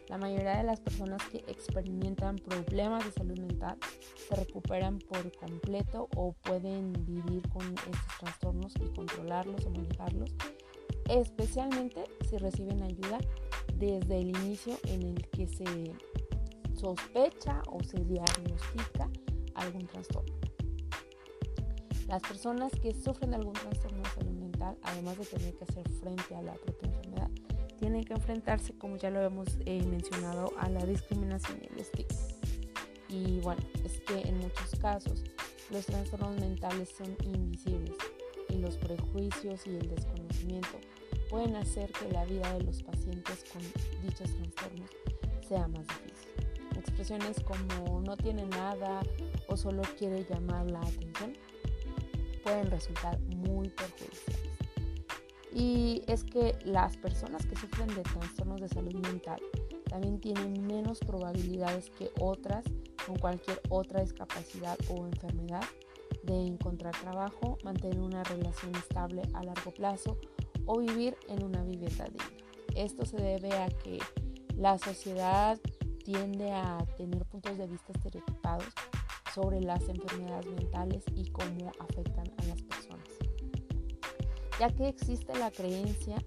La 0.09 0.19
mayoría 0.19 0.57
de 0.57 0.63
las 0.63 0.79
personas 0.79 1.23
que 1.29 1.37
experimentan 1.47 2.35
problemas 2.35 3.03
de 3.03 3.11
salud 3.11 3.39
mental 3.39 3.79
se 4.29 4.35
recuperan 4.35 4.99
por 4.99 5.35
completo 5.35 6.09
o 6.15 6.33
pueden 6.33 6.93
vivir 7.03 7.49
con 7.49 7.63
estos 7.63 8.19
trastornos 8.19 8.73
y 8.75 8.93
controlarlos 8.93 9.65
o 9.65 9.71
manejarlos, 9.71 10.29
especialmente 11.09 12.03
si 12.29 12.37
reciben 12.37 12.83
ayuda 12.83 13.17
desde 13.73 14.19
el 14.19 14.29
inicio 14.29 14.77
en 14.83 15.01
el 15.01 15.27
que 15.29 15.47
se 15.47 15.65
sospecha 16.75 17.61
o 17.67 17.83
se 17.83 18.03
diagnostica 18.03 19.09
algún 19.55 19.87
trastorno. 19.87 20.33
Las 22.07 22.21
personas 22.21 22.71
que 22.81 22.93
sufren 22.93 23.33
algún 23.33 23.53
trastorno 23.53 24.03
de 24.03 24.09
salud 24.09 24.33
mental, 24.33 24.77
además 24.83 25.17
de 25.17 25.25
tener 25.25 25.55
que 25.55 25.63
hacer 25.63 25.89
frente 25.89 26.35
a 26.35 26.41
la 26.41 26.53
propia 26.53 26.89
enfermedad, 26.89 27.29
tienen 27.79 28.03
que 28.03 28.13
enfrentarse, 28.13 28.77
como 28.77 28.97
ya 28.97 29.09
lo 29.09 29.21
hemos 29.21 29.47
eh, 29.65 29.83
mencionado, 29.83 30.51
a 30.57 30.69
la 30.69 30.85
discriminación 30.85 31.59
y 31.61 31.73
el 31.73 31.79
estigma. 31.79 32.21
Y 33.09 33.39
bueno, 33.41 33.61
es 33.83 33.99
que 34.01 34.21
en 34.21 34.37
muchos 34.39 34.75
casos 34.79 35.23
los 35.69 35.85
trastornos 35.85 36.39
mentales 36.39 36.89
son 36.89 37.15
invisibles 37.23 37.95
y 38.49 38.57
los 38.57 38.77
prejuicios 38.77 39.65
y 39.65 39.71
el 39.71 39.89
desconocimiento 39.89 40.79
pueden 41.29 41.55
hacer 41.55 41.91
que 41.91 42.11
la 42.11 42.25
vida 42.25 42.53
de 42.53 42.63
los 42.63 42.83
pacientes 42.83 43.43
con 43.51 43.61
dichos 44.03 44.29
trastornos 44.35 44.89
sea 45.47 45.67
más 45.67 45.87
difícil 45.87 46.32
expresiones 46.83 47.37
como 47.41 48.01
no 48.01 48.15
tiene 48.17 48.45
nada 48.45 49.01
o 49.47 49.57
solo 49.57 49.81
quiere 49.97 50.25
llamar 50.29 50.69
la 50.69 50.81
atención 50.81 51.33
pueden 52.43 52.69
resultar 52.69 53.19
muy 53.19 53.69
perjudiciales. 53.69 54.53
Y 55.53 56.01
es 56.07 56.23
que 56.23 56.57
las 56.65 56.97
personas 56.97 57.45
que 57.45 57.55
sufren 57.55 57.87
de 57.95 58.01
trastornos 58.01 58.59
de 58.59 58.67
salud 58.67 58.93
mental 58.95 59.39
también 59.87 60.19
tienen 60.19 60.65
menos 60.65 60.99
probabilidades 60.99 61.89
que 61.91 62.11
otras 62.19 62.65
con 63.05 63.17
cualquier 63.17 63.61
otra 63.69 64.01
discapacidad 64.01 64.77
o 64.89 65.05
enfermedad 65.05 65.63
de 66.23 66.33
encontrar 66.33 66.93
trabajo, 66.99 67.57
mantener 67.63 67.99
una 67.99 68.23
relación 68.23 68.75
estable 68.75 69.21
a 69.33 69.43
largo 69.43 69.71
plazo 69.71 70.17
o 70.65 70.79
vivir 70.79 71.15
en 71.27 71.43
una 71.43 71.63
vivienda 71.63 72.05
digna. 72.05 72.25
Esto 72.75 73.05
se 73.05 73.17
debe 73.17 73.53
a 73.53 73.67
que 73.67 73.99
la 74.55 74.77
sociedad 74.79 75.59
tiende 76.03 76.51
a 76.51 76.85
tener 76.97 77.25
puntos 77.25 77.57
de 77.57 77.67
vista 77.67 77.93
estereotipados 77.93 78.73
sobre 79.33 79.61
las 79.61 79.81
enfermedades 79.89 80.45
mentales 80.47 81.03
y 81.15 81.29
cómo 81.31 81.71
afectan 81.79 82.25
a 82.37 82.45
las 82.45 82.61
personas. 82.61 83.09
Ya 84.59 84.69
que 84.69 84.87
existe 84.87 85.33
la 85.37 85.49
creencia 85.49 86.17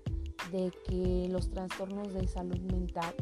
de 0.50 0.72
que 0.86 1.28
los 1.30 1.50
trastornos 1.50 2.12
de 2.12 2.26
salud 2.26 2.58
mental, 2.72 3.14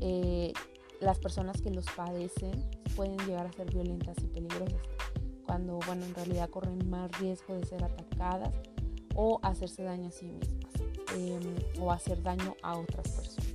eh, 0.00 0.52
las 1.00 1.18
personas 1.18 1.60
que 1.60 1.70
los 1.70 1.86
padecen 1.86 2.68
pueden 2.96 3.18
llegar 3.26 3.46
a 3.46 3.52
ser 3.52 3.70
violentas 3.72 4.16
y 4.22 4.26
peligrosas, 4.26 4.80
cuando 5.46 5.78
bueno, 5.86 6.04
en 6.04 6.14
realidad 6.14 6.48
corren 6.50 6.88
más 6.88 7.10
riesgo 7.20 7.54
de 7.54 7.64
ser 7.66 7.84
atacadas 7.84 8.52
o 9.14 9.40
hacerse 9.42 9.82
daño 9.82 10.08
a 10.08 10.12
sí 10.12 10.26
mismas 10.26 10.72
em, 11.16 11.82
o 11.82 11.90
hacer 11.90 12.22
daño 12.22 12.56
a 12.62 12.78
otras 12.78 13.08
personas. 13.08 13.52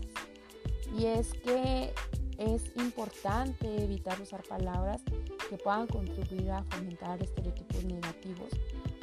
Y 0.97 1.05
es 1.05 1.33
que 1.33 1.93
es 2.37 2.63
importante 2.75 3.83
evitar 3.83 4.19
usar 4.21 4.43
palabras 4.43 5.01
que 5.49 5.57
puedan 5.57 5.87
contribuir 5.87 6.51
a 6.51 6.63
fomentar 6.63 7.21
estereotipos 7.21 7.83
negativos 7.85 8.49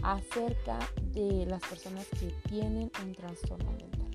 acerca 0.02 0.78
de 1.12 1.46
las 1.46 1.62
personas 1.62 2.06
que 2.18 2.32
tienen 2.48 2.90
un 3.02 3.14
trastorno 3.14 3.70
mental. 3.72 4.10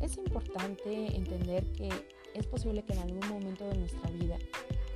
Es 0.00 0.16
importante 0.16 1.16
entender 1.16 1.64
que 1.72 1.88
es 2.34 2.46
posible 2.46 2.82
que 2.84 2.94
en 2.94 3.00
algún 3.00 3.28
momento 3.28 3.68
de 3.68 3.76
nuestra 3.78 4.10
vida 4.10 4.36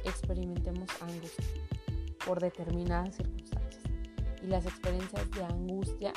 experimentemos 0.05 0.89
angustia 1.01 1.45
por 2.25 2.41
determinadas 2.41 3.17
circunstancias 3.17 3.83
y 4.43 4.47
las 4.47 4.67
experiencias 4.67 5.31
de 5.31 5.45
angustia 5.45 6.13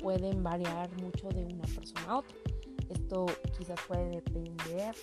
pueden 0.00 0.42
variar 0.42 0.90
mucho 1.00 1.28
de 1.28 1.44
una 1.44 1.64
persona 1.64 2.04
a 2.08 2.18
otra. 2.18 2.41
Esto 2.92 3.26
quizás 3.56 3.80
puede 3.88 4.10
depender 4.10 4.94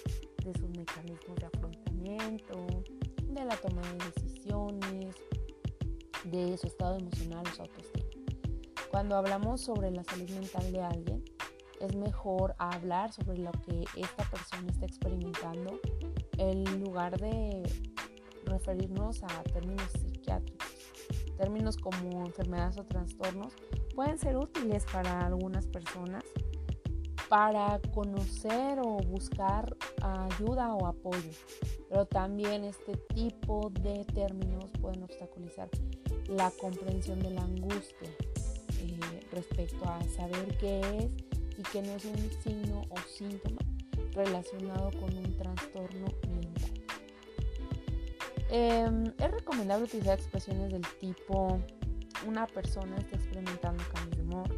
de 0.43 0.53
sus 0.53 0.69
mecanismos 0.69 1.35
de 1.39 1.45
afrontamiento, 1.45 2.67
de 3.23 3.45
la 3.45 3.55
toma 3.57 3.81
de 3.81 4.11
decisiones, 4.11 5.15
de 6.25 6.57
su 6.57 6.67
estado 6.67 6.97
emocional 6.97 7.45
su 7.47 7.63
autoestima. 7.63 8.05
Cuando 8.91 9.15
hablamos 9.15 9.61
sobre 9.61 9.89
la 9.89 10.03
salud 10.03 10.29
mental 10.31 10.71
de 10.71 10.81
alguien, 10.81 11.23
es 11.79 11.95
mejor 11.95 12.53
hablar 12.59 13.11
sobre 13.11 13.37
lo 13.37 13.51
que 13.51 13.85
esta 13.95 14.23
persona 14.29 14.69
está 14.69 14.85
experimentando 14.85 15.79
en 16.37 16.81
lugar 16.81 17.19
de 17.19 17.63
referirnos 18.45 19.23
a 19.23 19.43
términos 19.43 19.89
psiquiátricos. 19.93 20.67
Términos 21.37 21.77
como 21.77 22.25
enfermedades 22.25 22.77
o 22.77 22.83
trastornos 22.83 23.53
pueden 23.95 24.19
ser 24.19 24.37
útiles 24.37 24.85
para 24.91 25.25
algunas 25.25 25.65
personas 25.67 26.23
para 27.29 27.79
conocer 27.93 28.79
o 28.79 28.97
buscar 28.97 29.75
ayuda 30.01 30.73
o 30.73 30.87
apoyo. 30.87 31.31
Pero 31.87 32.05
también 32.05 32.63
este 32.63 32.97
tipo 33.13 33.71
de 33.81 34.03
términos 34.05 34.65
pueden 34.81 35.03
obstaculizar 35.03 35.69
la 36.27 36.51
comprensión 36.51 37.19
de 37.19 37.31
la 37.31 37.41
angustia 37.41 38.09
eh, 38.79 39.27
respecto 39.31 39.85
a 39.85 40.01
saber 40.15 40.57
qué 40.57 40.79
es 40.79 41.29
y 41.57 41.63
que 41.63 41.81
no 41.81 41.93
es 41.93 42.05
un 42.05 42.29
signo 42.43 42.81
o 42.89 42.97
síntoma 43.07 43.59
relacionado 44.13 44.91
con 44.99 45.15
un 45.15 45.37
trastorno 45.37 46.07
mental. 46.27 46.83
Em, 48.51 49.05
es 49.05 49.31
recomendable 49.31 49.85
utilizar 49.85 50.17
expresiones 50.17 50.71
del 50.71 50.85
tipo 50.99 51.59
una 52.27 52.47
persona 52.47 52.97
está 52.97 53.15
experimentando 53.15 53.83
cambios 53.93 54.17
de 54.17 54.23
humor, 54.23 54.49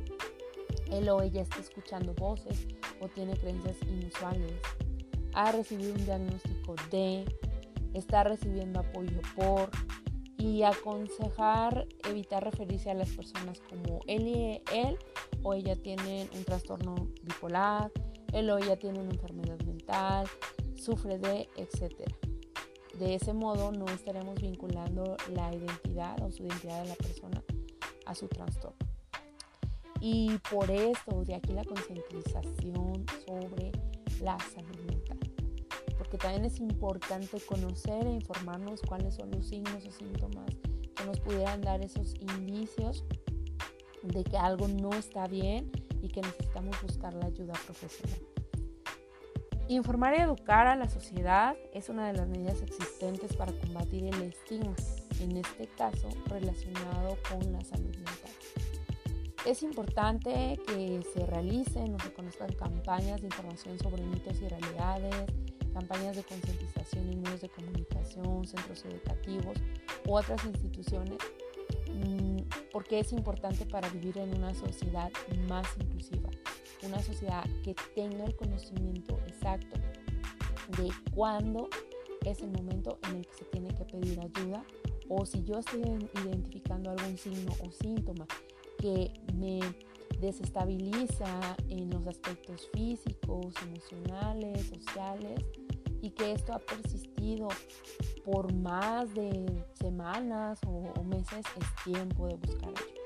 él 0.92 1.10
o 1.10 1.22
ella 1.22 1.42
está 1.42 1.60
escuchando 1.60 2.14
voces 2.14 2.68
o 3.00 3.08
tiene 3.08 3.38
creencias 3.38 3.78
inusuales, 3.84 4.54
ha 5.34 5.52
recibido 5.52 5.94
un 5.94 6.06
diagnóstico 6.06 6.76
de, 6.92 7.26
está 7.94 8.24
recibiendo 8.24 8.82
apoyo 8.82 9.22
por 9.36 9.70
y 10.38 10.64
aconsejar 10.64 11.88
evitar 12.10 12.44
referirse 12.44 12.90
a 12.90 12.96
las 12.96 13.10
personas 13.10 13.62
como 13.62 14.00
él 14.08 14.28
y 14.28 14.62
él 14.74 14.98
o 15.44 15.54
ella 15.54 15.76
tienen 15.76 16.28
un 16.36 16.44
trastorno 16.44 16.96
bipolar, 17.22 17.92
él 18.34 18.50
o 18.50 18.58
ella 18.58 18.78
tiene 18.78 19.00
una 19.00 19.12
enfermedad 19.12 19.60
mental, 19.62 20.28
sufre 20.76 21.20
de, 21.20 21.48
etc. 21.58 22.10
de 22.98 23.16
ese 23.16 23.34
modo 23.34 23.72
no 23.72 23.86
estaremos 23.86 24.42
vinculando 24.42 25.16
la 25.34 25.54
identidad 25.54 26.20
o 26.24 26.32
su 26.32 26.44
identidad 26.44 26.82
de 26.84 26.90
la 26.90 26.96
persona 26.96 27.44
a 28.06 28.16
su 28.16 28.28
trastorno. 28.28 28.81
Y 30.02 30.32
por 30.50 30.70
eso 30.72 31.24
de 31.24 31.36
aquí 31.36 31.54
la 31.54 31.64
concientización 31.64 33.06
sobre 33.26 33.72
la 34.20 34.38
salud 34.40 34.80
mental. 34.88 35.20
Porque 35.98 36.18
también 36.18 36.44
es 36.44 36.60
importante 36.60 37.40
conocer 37.42 38.08
e 38.08 38.14
informarnos 38.14 38.82
cuáles 38.82 39.16
son 39.16 39.30
los 39.32 39.48
signos 39.48 39.86
o 39.86 39.92
síntomas 39.92 40.50
que 40.96 41.06
nos 41.06 41.20
pudieran 41.20 41.62
dar 41.62 41.86
esos 41.86 42.16
indicios 42.16 43.06
de 44.02 44.24
que 44.24 44.38
algo 44.38 44.68
no 44.68 44.90
está 44.90 45.28
bien 45.28 45.72
y 46.02 46.08
que 46.08 46.22
necesitamos 46.22 46.82
buscar 46.82 47.14
la 47.14 47.28
ayuda 47.28 47.54
profesional. 47.66 48.20
Informar 49.68 50.16
y 50.18 50.22
educar 50.22 50.68
a 50.68 50.76
la 50.76 50.90
sociedad 50.90 51.56
es 51.74 51.90
una 51.90 52.08
de 52.08 52.14
las 52.14 52.28
medidas 52.28 52.62
existentes 52.62 53.36
para 53.36 53.54
combatir 53.54 54.04
el 54.04 54.22
estigma, 54.24 54.76
en 55.20 55.38
este 55.38 55.68
caso 55.68 56.10
relacionado 56.26 57.16
con 57.30 57.54
la 57.54 57.64
salud 57.64 57.96
mental. 57.96 58.41
Es 59.44 59.64
importante 59.64 60.60
que 60.68 61.02
se 61.14 61.26
realicen 61.26 61.96
o 61.96 62.00
se 62.00 62.14
conozcan 62.14 62.54
campañas 62.54 63.22
de 63.22 63.28
información 63.28 63.80
sobre 63.80 64.04
mitos 64.04 64.40
y 64.40 64.48
realidades, 64.48 65.16
campañas 65.74 66.16
de 66.16 66.24
concientización 66.24 67.12
en 67.12 67.22
medios 67.24 67.42
de 67.42 67.50
comunicación, 67.50 68.46
centros 68.46 68.86
educativos 68.86 69.58
u 70.08 70.16
otras 70.16 70.46
instituciones, 70.46 71.18
mm, 71.90 72.38
porque 72.72 73.00
es 73.00 73.12
importante 73.14 73.66
para 73.66 73.90
vivir 73.90 74.20
en 74.20 74.38
una 74.38 74.54
sociedad 74.54 75.12
más 75.50 75.66
inclusiva, 75.80 76.30
una 76.84 77.02
sociedad 77.02 77.44
que 77.64 77.74
tenga 77.96 78.26
el 78.26 78.36
conocimiento 78.36 79.18
exacto 79.26 79.80
de 80.78 80.90
cuándo 81.16 81.68
es 82.26 82.42
el 82.42 82.52
momento 82.52 83.00
en 83.10 83.18
el 83.18 83.26
que 83.26 83.34
se 83.34 83.46
tiene 83.46 83.74
que 83.74 83.86
pedir 83.86 84.20
ayuda 84.20 84.64
o 85.10 85.26
si 85.26 85.44
yo 85.44 85.58
estoy 85.58 85.82
identificando 86.24 86.92
algún 86.92 87.18
signo 87.18 87.52
o 87.60 87.72
síntoma 87.72 88.28
que 88.82 89.14
me 89.36 89.60
desestabiliza 90.20 91.56
en 91.70 91.92
los 91.92 92.06
aspectos 92.08 92.68
físicos, 92.74 93.54
emocionales, 93.64 94.68
sociales 94.68 95.40
y 96.02 96.10
que 96.10 96.32
esto 96.34 96.54
ha 96.54 96.60
persistido 96.60 97.48
por 98.26 98.54
más 98.54 99.14
de 99.14 99.64
semanas 99.76 100.60
o, 100.66 101.04
meses, 101.04 101.46
es 101.60 101.84
tiempo 101.84 102.28
de 102.28 102.36
buscar 102.36 102.70
ayuda. 102.70 103.02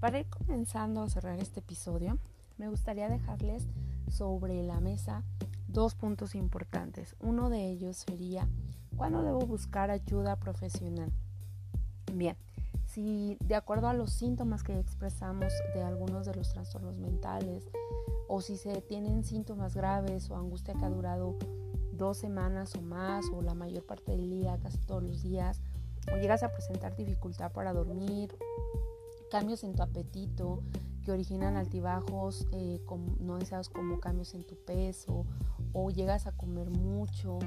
Para 0.00 0.18
ir 0.18 0.26
comenzando 0.26 1.02
a 1.02 1.08
cerrar 1.08 1.38
este 1.38 1.60
episodio, 1.60 2.18
me 2.58 2.68
gustaría 2.68 3.08
dejarles 3.08 3.68
sobre 4.08 4.62
la 4.62 4.80
mesa 4.80 5.24
dos 5.68 5.94
puntos 5.94 6.34
importantes. 6.34 7.16
Uno 7.20 7.48
de 7.50 7.70
ellos 7.70 7.96
sería, 7.96 8.48
¿cuándo 8.96 9.22
debo 9.22 9.40
buscar 9.40 9.90
ayuda 9.90 10.36
profesional? 10.36 11.10
Bien, 12.12 12.36
si 12.86 13.38
de 13.40 13.54
acuerdo 13.54 13.88
a 13.88 13.94
los 13.94 14.12
síntomas 14.12 14.62
que 14.62 14.78
expresamos 14.78 15.52
de 15.74 15.82
algunos 15.82 16.26
de 16.26 16.34
los 16.34 16.52
trastornos 16.52 16.98
mentales, 16.98 17.64
o 18.28 18.40
si 18.40 18.56
se 18.56 18.80
tienen 18.82 19.24
síntomas 19.24 19.74
graves 19.74 20.30
o 20.30 20.36
angustia 20.36 20.74
que 20.74 20.84
ha 20.84 20.90
durado 20.90 21.36
dos 21.92 22.18
semanas 22.18 22.74
o 22.74 22.82
más, 22.82 23.26
o 23.32 23.42
la 23.42 23.54
mayor 23.54 23.84
parte 23.84 24.12
del 24.12 24.28
día, 24.28 24.58
casi 24.62 24.78
todos 24.78 25.02
los 25.02 25.22
días, 25.22 25.60
o 26.12 26.16
llegas 26.16 26.42
a 26.42 26.52
presentar 26.52 26.96
dificultad 26.96 27.52
para 27.52 27.72
dormir, 27.72 28.34
cambios 29.30 29.64
en 29.64 29.74
tu 29.74 29.82
apetito, 29.82 30.62
que 31.02 31.12
originan 31.12 31.56
altibajos 31.56 32.46
eh, 32.52 32.80
no 33.20 33.36
deseados 33.36 33.68
como 33.68 34.00
cambios 34.00 34.34
en 34.34 34.44
tu 34.44 34.56
peso 34.56 35.26
o 35.72 35.90
llegas 35.90 36.26
a 36.26 36.32
comer 36.32 36.70
mucho 36.70 37.38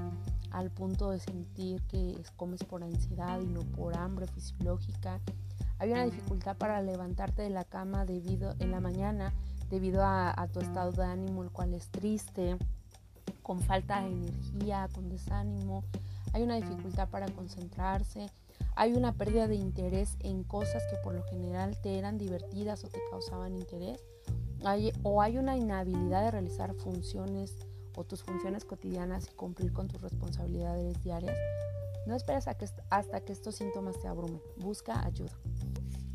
al 0.51 0.71
punto 0.71 1.11
de 1.11 1.19
sentir 1.19 1.81
que 1.83 2.21
comes 2.35 2.63
por 2.63 2.83
ansiedad 2.83 3.39
y 3.39 3.47
no 3.47 3.61
por 3.61 3.97
hambre 3.97 4.27
fisiológica. 4.27 5.19
Hay 5.79 5.91
una 5.91 6.05
dificultad 6.05 6.57
para 6.57 6.81
levantarte 6.81 7.41
de 7.41 7.49
la 7.49 7.65
cama 7.65 8.05
debido 8.05 8.55
en 8.59 8.71
la 8.71 8.79
mañana 8.79 9.33
debido 9.69 10.03
a 10.03 10.47
tu 10.53 10.59
estado 10.59 10.91
de 10.91 11.03
ánimo 11.03 11.43
el 11.43 11.49
cual 11.49 11.73
es 11.73 11.89
triste, 11.89 12.55
con 13.41 13.59
falta 13.59 14.01
de 14.01 14.07
energía, 14.07 14.89
con 14.93 15.09
desánimo. 15.09 15.83
Hay 16.33 16.43
una 16.43 16.55
dificultad 16.55 17.09
para 17.09 17.27
concentrarse 17.27 18.27
hay 18.75 18.93
una 18.93 19.13
pérdida 19.13 19.47
de 19.47 19.55
interés 19.55 20.17
en 20.19 20.43
cosas 20.43 20.83
que 20.89 20.97
por 20.97 21.13
lo 21.13 21.23
general 21.23 21.79
te 21.81 21.97
eran 21.97 22.17
divertidas 22.17 22.83
o 22.83 22.87
te 22.87 22.99
causaban 23.09 23.55
interés, 23.55 24.03
o 25.03 25.21
hay 25.21 25.37
una 25.37 25.57
inhabilidad 25.57 26.23
de 26.23 26.31
realizar 26.31 26.73
funciones 26.73 27.55
o 27.95 28.03
tus 28.03 28.23
funciones 28.23 28.65
cotidianas 28.65 29.29
y 29.31 29.35
cumplir 29.35 29.71
con 29.71 29.87
tus 29.87 30.01
responsabilidades 30.01 31.01
diarias, 31.03 31.37
no 32.05 32.15
esperes 32.15 32.47
hasta 32.89 33.21
que 33.21 33.33
estos 33.33 33.55
síntomas 33.55 33.99
te 33.99 34.07
abrumen. 34.07 34.41
Busca 34.57 35.05
ayuda. 35.05 35.31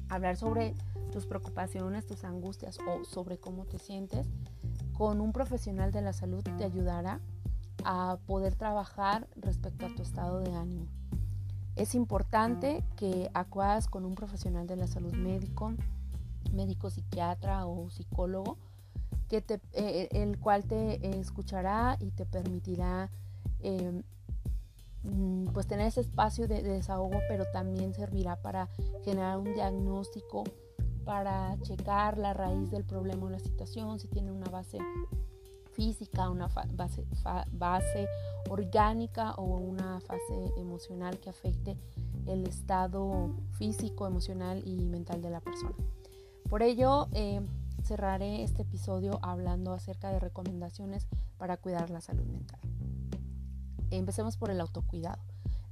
Hablar 0.08 0.36
sobre 0.36 0.74
tus 1.12 1.26
preocupaciones, 1.26 2.06
tus 2.06 2.24
angustias 2.24 2.78
o 2.86 3.04
sobre 3.04 3.38
cómo 3.38 3.64
te 3.64 3.78
sientes 3.78 4.28
con 5.00 5.20
un 5.20 5.32
profesional 5.32 5.92
de 5.92 6.02
la 6.02 6.12
salud 6.12 6.42
te 6.42 6.62
ayudará 6.62 7.20
a 7.84 8.18
poder 8.26 8.54
trabajar 8.54 9.26
respecto 9.34 9.86
a 9.86 9.94
tu 9.94 10.02
estado 10.02 10.40
de 10.40 10.54
ánimo. 10.54 10.86
Es 11.76 11.94
importante 11.94 12.84
que 12.96 13.30
acudas 13.34 13.88
con 13.88 14.04
un 14.04 14.14
profesional 14.14 14.66
de 14.66 14.76
la 14.76 14.86
salud 14.86 15.12
médico, 15.14 15.72
médico 16.52 16.90
psiquiatra 16.90 17.66
o 17.66 17.90
psicólogo, 17.90 18.58
que 19.28 19.40
te, 19.40 19.60
eh, 19.72 20.08
el 20.10 20.38
cual 20.38 20.64
te 20.64 21.18
escuchará 21.18 21.96
y 22.00 22.10
te 22.10 22.26
permitirá 22.26 23.10
em, 23.60 24.02
mm, 25.04 25.46
pues 25.52 25.66
tener 25.66 25.86
ese 25.86 26.00
espacio 26.00 26.48
de, 26.48 26.62
desahogo, 26.62 27.20
pero 27.28 27.44
también 27.52 27.94
servirá 27.94 28.36
para 28.36 28.68
generar 29.04 29.38
un 29.38 29.54
diagnóstico, 29.54 30.44
para 31.04 31.56
checar 31.62 32.18
la 32.18 32.34
raíz 32.34 32.70
del 32.70 32.84
problema 32.84 33.26
o 33.26 33.30
la 33.30 33.38
situación, 33.38 33.98
si 34.00 34.08
tiene 34.08 34.32
una 34.32 34.50
base 34.50 34.78
física, 35.80 36.28
una 36.28 36.50
base, 37.52 38.06
orgánica 38.50 39.32
o 39.36 39.44
una 39.44 39.98
fase 40.00 40.52
emocional 40.58 41.18
que 41.18 41.30
afecte 41.30 41.78
el 42.26 42.46
estado 42.46 43.30
físico, 43.52 44.06
emocional 44.06 44.62
y 44.66 44.84
mental 44.84 45.22
de 45.22 45.30
la 45.30 45.40
persona. 45.40 45.74
Por 46.50 46.62
ello, 46.62 47.08
eh, 47.12 47.40
cerraré 47.82 48.42
este 48.42 48.60
episodio 48.60 49.20
hablando 49.22 49.72
acerca 49.72 50.12
de 50.12 50.20
recomendaciones 50.20 51.06
para 51.38 51.56
cuidar 51.56 51.88
la 51.88 52.02
salud 52.02 52.26
mental. 52.26 52.60
Empecemos 53.90 54.36
por 54.36 54.50
el 54.50 54.60
autocuidado. 54.60 55.22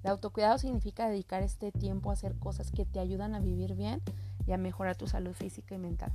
El 0.05 0.11
autocuidado 0.12 0.57
significa 0.57 1.11
dedicar 1.11 1.42
este 1.42 1.71
tiempo 1.71 2.09
a 2.09 2.14
hacer 2.14 2.35
cosas 2.38 2.71
que 2.71 2.87
te 2.87 2.99
ayudan 2.99 3.35
a 3.35 3.40
vivir 3.40 3.75
bien 3.75 4.01
y 4.47 4.53
a 4.53 4.57
mejorar 4.57 4.97
tu 4.97 5.07
salud 5.07 5.35
física 5.35 5.75
y 5.75 5.79
mental. 5.79 6.12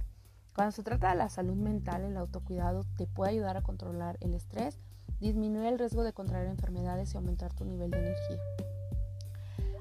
Cuando 0.55 0.71
se 0.71 0.83
trata 0.83 1.09
de 1.09 1.15
la 1.15 1.29
salud 1.29 1.55
mental, 1.55 2.03
el 2.03 2.15
autocuidado 2.15 2.85
te 2.95 3.07
puede 3.07 3.31
ayudar 3.31 3.57
a 3.57 3.63
controlar 3.63 4.17
el 4.21 4.35
estrés, 4.35 4.79
disminuir 5.19 5.65
el 5.65 5.79
riesgo 5.79 6.03
de 6.03 6.13
contraer 6.13 6.47
enfermedades 6.47 7.13
y 7.13 7.17
aumentar 7.17 7.53
tu 7.53 7.65
nivel 7.65 7.89
de 7.89 7.97
energía. 7.97 8.37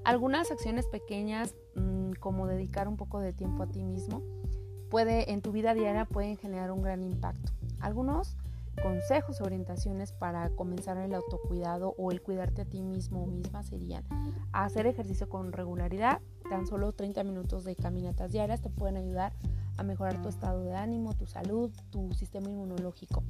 Algunas 0.04 0.50
acciones 0.50 0.86
pequeñas, 0.86 1.54
mm, 1.76 2.12
como 2.12 2.46
dedicar 2.46 2.88
un 2.88 2.96
poco 2.96 3.20
de 3.20 3.34
tiempo 3.34 3.62
a 3.62 3.66
ti 3.66 3.82
mismo, 3.82 4.22
puede, 4.90 5.30
en 5.32 5.42
tu 5.42 5.52
vida 5.52 5.74
diaria 5.74 6.06
pueden 6.06 6.38
generar 6.38 6.70
un 6.70 6.82
gran 6.82 7.02
impacto. 7.02 7.52
Algunos 7.80 8.36
consejos 8.82 9.42
orientaciones 9.42 10.12
para 10.12 10.48
comenzar 10.50 10.96
el 10.96 11.14
autocuidado 11.14 11.94
o 11.98 12.10
el 12.10 12.22
cuidarte 12.22 12.62
a 12.62 12.64
ti 12.64 12.82
mismo 12.82 13.24
o 13.24 13.26
misma 13.26 13.62
serían 13.62 14.04
hacer 14.52 14.86
ejercicio 14.86 15.28
con 15.28 15.52
regularidad, 15.52 16.22
tan 16.48 16.66
solo 16.66 16.92
30 16.92 17.22
minutos 17.24 17.64
de 17.64 17.76
caminatas 17.76 18.32
diarias 18.32 18.62
te 18.62 18.70
pueden 18.70 18.96
ayudar 18.96 19.34
a 19.76 19.82
mejorar 19.82 20.20
tu 20.22 20.28
estado 20.28 20.62
de 20.62 20.74
ánimo, 20.74 21.14
tu 21.14 21.26
salud, 21.26 21.70
tu 21.90 22.12
sistema 22.12 22.50
inmunológico. 22.50 23.22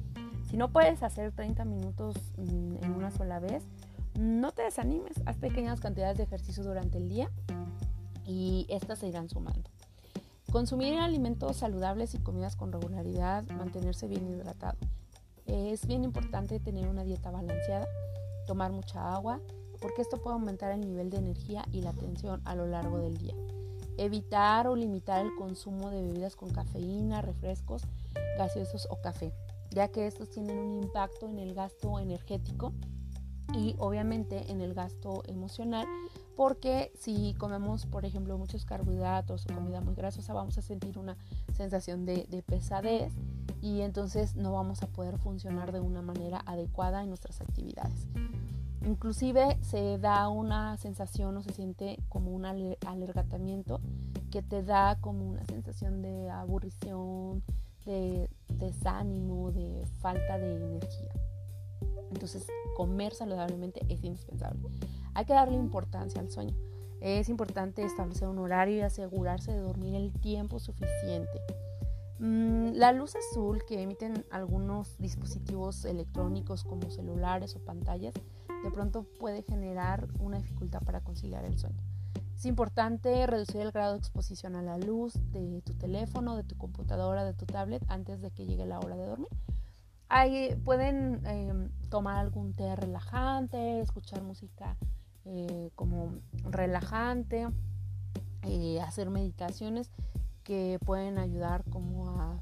Si 0.49 0.57
no 0.57 0.69
puedes 0.69 1.03
hacer 1.03 1.31
30 1.31 1.65
minutos 1.65 2.15
mm, 2.37 2.83
en 2.83 2.91
una 2.91 3.11
sola 3.11 3.39
vez, 3.39 3.63
no 4.19 4.51
te 4.51 4.63
desanimes, 4.63 5.21
haz 5.25 5.37
pequeñas 5.37 5.79
cantidades 5.79 6.17
de 6.17 6.23
ejercicio 6.23 6.63
durante 6.63 6.97
el 6.97 7.09
día 7.09 7.31
y 8.25 8.65
estas 8.69 8.99
se 8.99 9.07
irán 9.07 9.29
sumando. 9.29 9.69
Consumir 10.51 10.99
alimentos 10.99 11.57
saludables 11.57 12.13
y 12.13 12.19
comidas 12.19 12.55
con 12.55 12.71
regularidad, 12.71 13.43
mantenerse 13.49 14.07
bien 14.07 14.27
hidratado. 14.27 14.77
Es 15.47 15.87
bien 15.87 16.03
importante 16.03 16.59
tener 16.59 16.87
una 16.87 17.03
dieta 17.03 17.31
balanceada, 17.31 17.87
tomar 18.45 18.71
mucha 18.71 19.13
agua, 19.13 19.39
porque 19.81 20.01
esto 20.01 20.21
puede 20.21 20.35
aumentar 20.35 20.71
el 20.71 20.81
nivel 20.81 21.09
de 21.09 21.17
energía 21.17 21.65
y 21.71 21.81
la 21.81 21.89
atención 21.89 22.41
a 22.45 22.55
lo 22.55 22.67
largo 22.67 22.99
del 22.99 23.17
día. 23.17 23.33
Evitar 23.97 24.67
o 24.67 24.75
limitar 24.75 25.25
el 25.25 25.35
consumo 25.35 25.89
de 25.89 26.01
bebidas 26.01 26.35
con 26.35 26.49
cafeína, 26.49 27.21
refrescos, 27.21 27.83
gaseosos 28.37 28.87
o 28.89 29.01
café, 29.01 29.33
ya 29.71 29.87
que 29.89 30.07
estos 30.07 30.29
tienen 30.29 30.57
un 30.57 30.83
impacto 30.83 31.27
en 31.27 31.39
el 31.39 31.53
gasto 31.53 31.99
energético 31.99 32.73
y 33.53 33.75
obviamente 33.77 34.51
en 34.51 34.61
el 34.61 34.73
gasto 34.73 35.21
emocional 35.27 35.87
porque 36.35 36.91
si 36.99 37.35
comemos, 37.37 37.85
por 37.85 38.05
ejemplo, 38.05 38.37
muchos 38.37 38.65
carbohidratos 38.65 39.45
o 39.45 39.53
comida 39.53 39.81
muy 39.81 39.93
grasosa, 39.93 40.33
vamos 40.33 40.57
a 40.57 40.61
sentir 40.61 40.97
una 40.97 41.15
sensación 41.55 42.05
de, 42.05 42.43
pesadez 42.47 43.13
y 43.61 43.81
entonces 43.81 44.35
no 44.35 44.51
vamos 44.51 44.81
a 44.81 44.87
poder 44.87 45.17
funcionar 45.19 45.71
de 45.71 45.79
una 45.79 46.01
manera 46.01 46.41
adecuada 46.45 47.03
en 47.03 47.09
nuestras 47.09 47.39
actividades. 47.41 48.07
Inclusive 48.85 49.57
se 49.61 49.97
da 49.97 50.27
una 50.27 50.77
sensación 50.77 51.37
o 51.37 51.41
se 51.41 51.53
siente 51.53 51.99
como 52.09 52.31
un 52.31 52.45
alergatamiento 52.45 53.79
que 54.29 54.41
te 54.41 54.61
da 54.61 54.97
como 54.99 55.25
una 55.25 55.45
sensación 55.45 56.01
de 56.01 56.29
aburrición, 56.29 57.43
de 57.85 58.29
desánimo, 58.49 59.51
de 59.51 59.85
falta 60.01 60.37
de 60.37 60.55
energía. 60.55 61.13
Entonces, 62.11 62.45
comer 62.75 63.13
saludablemente 63.13 63.81
es 63.89 64.03
indispensable. 64.03 64.61
Hay 65.13 65.25
que 65.25 65.33
darle 65.33 65.57
importancia 65.57 66.19
al 66.19 66.29
sueño. 66.29 66.55
Es 66.99 67.29
importante 67.29 67.83
establecer 67.83 68.27
un 68.27 68.39
horario 68.39 68.77
y 68.77 68.81
asegurarse 68.81 69.51
de 69.51 69.59
dormir 69.59 69.95
el 69.95 70.11
tiempo 70.13 70.59
suficiente. 70.59 71.41
Mm, 72.19 72.73
la 72.73 72.91
luz 72.91 73.15
azul 73.15 73.63
que 73.65 73.81
emiten 73.81 74.25
algunos 74.31 74.97
dispositivos 74.97 75.83
electrónicos 75.85 76.63
como 76.63 76.89
celulares 76.89 77.55
o 77.55 77.59
pantallas 77.59 78.13
de 78.63 78.71
pronto 78.71 79.03
puede 79.19 79.43
generar 79.43 80.07
una 80.19 80.37
dificultad 80.37 80.81
para 80.83 81.01
conciliar 81.01 81.45
el 81.45 81.57
sueño. 81.57 81.81
Es 82.35 82.45
importante 82.45 83.25
reducir 83.27 83.61
el 83.61 83.71
grado 83.71 83.93
de 83.93 83.99
exposición 83.99 84.55
a 84.55 84.61
la 84.61 84.77
luz 84.77 85.13
de 85.31 85.61
tu 85.61 85.73
teléfono, 85.75 86.35
de 86.35 86.43
tu 86.43 86.57
computadora, 86.57 87.23
de 87.23 87.33
tu 87.33 87.45
tablet 87.45 87.83
antes 87.87 88.21
de 88.21 88.31
que 88.31 88.45
llegue 88.45 88.65
la 88.65 88.79
hora 88.79 88.95
de 88.95 89.05
dormir. 89.05 89.29
Ahí 90.09 90.55
pueden 90.63 91.25
em, 91.25 91.69
tomar 91.89 92.17
algún 92.17 92.53
té 92.53 92.75
relajante, 92.75 93.79
escuchar 93.79 94.21
música 94.21 94.77
eh, 95.25 95.71
como 95.75 96.15
relajante, 96.43 97.47
eh, 98.43 98.81
hacer 98.81 99.09
meditaciones 99.09 99.89
que 100.43 100.79
pueden 100.85 101.17
ayudar 101.17 101.63
como 101.69 102.09
a, 102.19 102.39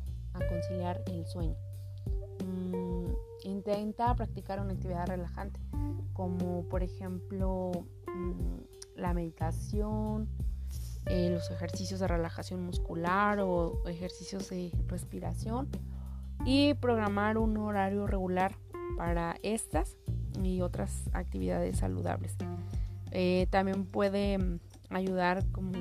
conciliar 0.49 1.03
el 1.07 1.25
sueño. 1.27 1.55
Mm, 2.43 3.11
intenta 3.43 4.13
practicar 4.15 4.59
una 4.59 4.73
actividad 4.73 5.07
relajante, 5.07 5.59
como 6.13 6.63
por 6.69 6.83
ejemplo 6.83 7.71
mm, 8.07 8.99
la 8.99 9.13
meditación, 9.13 10.29
eh, 11.07 11.29
los 11.31 11.49
ejercicios 11.49 11.99
de 11.99 12.07
relajación 12.07 12.63
muscular 12.63 13.39
o 13.39 13.81
ejercicios 13.87 14.49
de 14.49 14.71
respiración 14.87 15.67
y 16.45 16.73
programar 16.75 17.37
un 17.37 17.57
horario 17.57 18.07
regular 18.07 18.55
para 18.97 19.35
estas 19.41 19.97
y 20.43 20.61
otras 20.61 21.09
actividades 21.13 21.79
saludables. 21.79 22.35
Eh, 23.11 23.47
también 23.49 23.85
puede 23.85 24.37
mm, 24.37 24.59
ayudar 24.89 25.45
como 25.51 25.71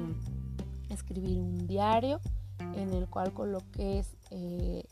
escribir 0.89 1.39
un 1.39 1.67
diario 1.67 2.21
en 2.75 2.93
el 2.93 3.07
cual 3.09 3.33
coloques 3.33 4.17
eh, 4.31 4.85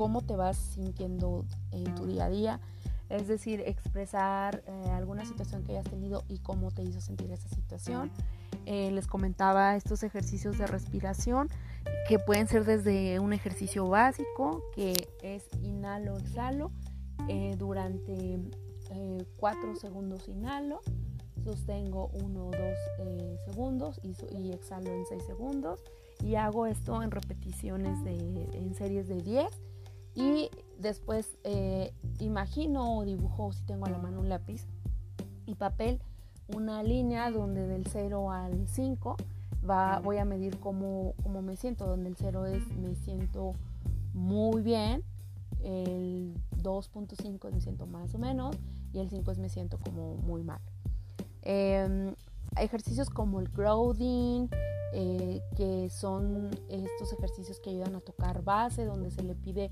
cómo 0.00 0.22
te 0.22 0.34
vas 0.34 0.56
sintiendo 0.56 1.44
en 1.72 1.94
tu 1.94 2.06
día 2.06 2.24
a 2.24 2.30
día, 2.30 2.60
es 3.10 3.28
decir, 3.28 3.62
expresar 3.66 4.62
eh, 4.66 4.90
alguna 4.92 5.26
situación 5.26 5.62
que 5.62 5.72
hayas 5.72 5.84
tenido 5.84 6.24
y 6.26 6.38
cómo 6.38 6.70
te 6.70 6.82
hizo 6.82 7.02
sentir 7.02 7.30
esa 7.30 7.50
situación. 7.50 8.10
les 8.64 9.06
comentaba 9.06 9.76
estos 9.76 10.02
ejercicios 10.02 10.56
de 10.56 10.66
respiración 10.66 11.50
que 12.08 12.18
pueden 12.18 12.48
ser 12.48 12.64
desde 12.64 13.20
un 13.20 13.34
ejercicio 13.34 13.90
básico 13.90 14.62
que 14.74 15.06
es 15.22 15.44
inhalo, 15.62 16.16
exhalo 16.16 16.70
durante 17.58 18.40
4 19.36 19.76
segundos 19.76 20.28
inhalo, 20.28 20.80
sostengo 21.44 22.08
1 22.14 22.46
o 22.46 22.50
2 22.50 22.60
segundos 23.44 24.00
y, 24.02 24.50
exhalo 24.50 24.94
en 24.94 25.04
6 25.04 25.22
segundos 25.26 25.84
y 26.24 26.36
hago 26.36 26.64
esto 26.64 27.02
en 27.02 27.10
repeticiones 27.10 28.02
de, 28.02 28.16
en 28.54 28.74
series 28.74 29.06
de 29.06 29.20
10 29.20 29.69
y 30.14 30.50
después 30.78 31.38
eh, 31.44 31.92
imagino 32.18 32.98
o 32.98 33.04
dibujo 33.04 33.52
si 33.52 33.62
tengo 33.64 33.86
a 33.86 33.90
la 33.90 33.98
mano 33.98 34.20
un 34.20 34.28
lápiz 34.28 34.66
y 35.46 35.54
papel 35.54 36.00
una 36.54 36.82
línea 36.82 37.30
donde 37.30 37.66
del 37.66 37.86
0 37.86 38.32
al 38.32 38.66
5 38.68 39.16
va, 39.68 40.00
voy 40.00 40.18
a 40.18 40.24
medir 40.24 40.58
cómo, 40.58 41.14
cómo 41.22 41.42
me 41.42 41.56
siento, 41.56 41.86
donde 41.86 42.08
el 42.08 42.16
0 42.16 42.46
es 42.46 42.66
me 42.76 42.94
siento 42.94 43.54
muy 44.14 44.62
bien, 44.62 45.04
el 45.62 46.34
2.5 46.62 47.52
me 47.52 47.60
siento 47.60 47.86
más 47.86 48.14
o 48.14 48.18
menos 48.18 48.56
y 48.92 48.98
el 48.98 49.10
5 49.10 49.30
es 49.30 49.38
me 49.38 49.48
siento 49.48 49.78
como 49.78 50.16
muy 50.16 50.42
mal. 50.42 50.60
Em, 51.42 52.14
ejercicios 52.56 53.10
como 53.10 53.40
el 53.40 53.48
grounding, 53.48 54.48
eh, 54.92 55.40
que 55.56 55.88
son 55.88 56.50
estos 56.68 57.12
ejercicios 57.12 57.60
que 57.60 57.70
ayudan 57.70 57.94
a 57.94 58.00
tocar 58.00 58.42
base, 58.42 58.84
donde 58.84 59.10
se 59.10 59.22
le 59.22 59.34
pide 59.34 59.70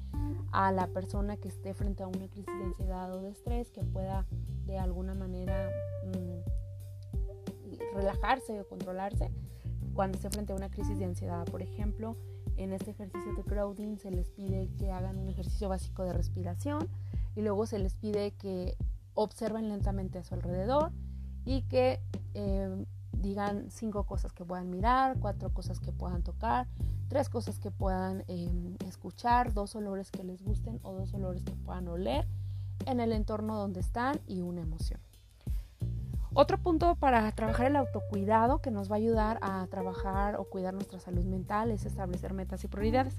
a 0.53 0.71
la 0.71 0.87
persona 0.87 1.37
que 1.37 1.49
esté 1.49 1.75
frente 1.75 2.03
a 2.03 2.07
una 2.07 2.29
crisis 2.29 2.47
de 2.47 2.65
ansiedad 2.65 3.13
o 3.13 3.21
de 3.21 3.31
estrés 3.31 3.71
que 3.71 3.83
pueda 3.83 4.27
de 4.67 4.79
alguna 4.79 5.15
manera 5.15 5.71
mm, 6.07 7.97
relajarse 7.97 8.61
o 8.61 8.69
controlarse 8.69 9.31
cuando 9.93 10.17
esté 10.17 10.31
frente 10.31 10.53
a 10.53 10.57
una 10.57 10.71
crisis 10.71 10.99
de 10.99 11.07
ansiedad. 11.07 11.45
Por 11.47 11.63
ejemplo, 11.63 12.17
en 12.57 12.73
este 12.73 12.93
ejercicio 12.93 13.35
de 13.35 13.43
grounding 13.43 13.99
se 13.99 14.13
les 14.13 14.31
pide 14.31 14.69
que 14.79 14.93
hagan 14.93 15.19
un 15.19 15.29
ejercicio 15.29 15.69
básico 15.69 16.05
de 16.05 16.13
respiración 16.13 16.89
y 17.35 17.43
luego 17.43 17.67
se 17.67 17.81
les 17.81 17.95
pide 17.95 18.33
que 18.33 18.77
observen 19.15 19.69
lentamente 19.69 20.19
a 20.19 20.23
su 20.23 20.35
alrededor 20.35 20.93
y 21.45 21.63
que 21.63 22.01
eh, 22.35 22.85
digan 23.13 23.71
cinco 23.71 24.05
cosas 24.05 24.33
que 24.33 24.45
puedan 24.45 24.71
mirar, 24.71 25.17
cuatro 25.21 25.51
cosas 25.51 25.81
que 25.81 25.93
puedan 25.93 26.23
tocar, 26.23 26.67
tres 27.09 27.29
cosas 27.29 27.59
que 27.59 27.71
puedan 27.71 28.25
em, 28.29 28.77
escuchar, 28.87 29.53
dos 29.53 29.75
olores 29.75 30.11
que 30.11 30.25
les 30.25 30.43
gusten 30.43 30.79
o 30.83 30.93
dos 30.93 31.13
olores 31.15 31.43
que 31.45 31.53
puedan 31.53 31.89
oler 31.89 32.27
en 32.87 33.01
el 33.01 33.13
entorno 33.13 33.57
donde 33.57 33.81
están 33.81 34.21
y 34.27 34.43
una 34.43 34.61
emoción. 34.61 35.01
Otro 36.35 36.59
punto 36.59 36.95
para 36.95 37.33
trabajar 37.33 37.67
el 37.67 37.77
autocuidado 37.77 38.61
que 38.61 38.71
nos 38.71 38.91
va 38.91 38.95
a 38.95 38.99
ayudar 38.99 39.39
a 39.43 39.67
trabajar 39.69 40.37
o 40.37 40.45
cuidar 40.45 40.75
nuestra 40.75 41.01
salud 41.01 41.25
mental 41.25 41.71
es 41.71 41.85
establecer 41.85 42.35
metas 42.35 42.63
y 42.65 42.69
prioridades. 42.69 43.17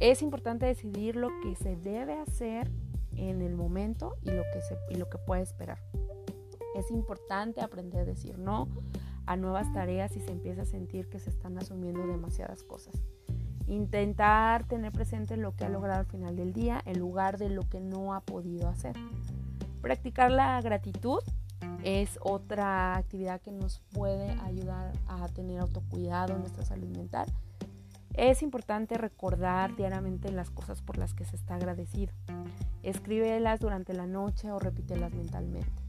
Es 0.00 0.20
importante 0.20 0.66
decidir 0.66 1.16
lo 1.16 1.28
que 1.42 1.54
se 1.54 1.76
debe 1.76 2.18
hacer 2.18 2.70
en 3.16 3.40
el 3.40 3.54
momento 3.54 4.16
y 4.22 4.32
lo 4.32 4.42
que, 4.52 4.60
se, 4.60 4.76
y 4.90 4.96
lo 4.96 5.08
que 5.08 5.18
puede 5.18 5.42
esperar. 5.42 5.78
Es 6.74 6.90
importante 6.90 7.60
aprender 7.60 8.02
a 8.02 8.04
decir 8.04 8.38
no 8.38 8.68
a 9.26 9.36
nuevas 9.36 9.72
tareas 9.72 10.12
si 10.12 10.20
se 10.20 10.32
empieza 10.32 10.62
a 10.62 10.66
sentir 10.66 11.08
que 11.08 11.18
se 11.18 11.30
están 11.30 11.58
asumiendo 11.58 12.06
demasiadas 12.06 12.62
cosas. 12.62 12.94
Intentar 13.66 14.66
tener 14.66 14.92
presente 14.92 15.36
lo 15.36 15.54
que 15.54 15.64
ha 15.64 15.68
logrado 15.68 16.00
al 16.00 16.06
final 16.06 16.36
del 16.36 16.52
día 16.52 16.82
en 16.84 16.98
lugar 16.98 17.38
de 17.38 17.48
lo 17.48 17.62
que 17.68 17.80
no 17.80 18.14
ha 18.14 18.20
podido 18.20 18.68
hacer. 18.68 18.96
Practicar 19.80 20.30
la 20.30 20.60
gratitud 20.60 21.20
es 21.84 22.18
otra 22.22 22.96
actividad 22.96 23.40
que 23.40 23.52
nos 23.52 23.80
puede 23.92 24.30
ayudar 24.42 24.92
a 25.08 25.28
tener 25.28 25.60
autocuidado 25.60 26.34
en 26.34 26.40
nuestra 26.40 26.64
salud 26.64 26.88
mental. 26.96 27.26
Es 28.14 28.42
importante 28.42 28.98
recordar 28.98 29.74
diariamente 29.74 30.30
las 30.30 30.50
cosas 30.50 30.82
por 30.82 30.98
las 30.98 31.14
que 31.14 31.24
se 31.24 31.36
está 31.36 31.54
agradecido. 31.54 32.12
Escríbelas 32.82 33.60
durante 33.60 33.94
la 33.94 34.06
noche 34.06 34.50
o 34.52 34.58
repítelas 34.58 35.14
mentalmente. 35.14 35.81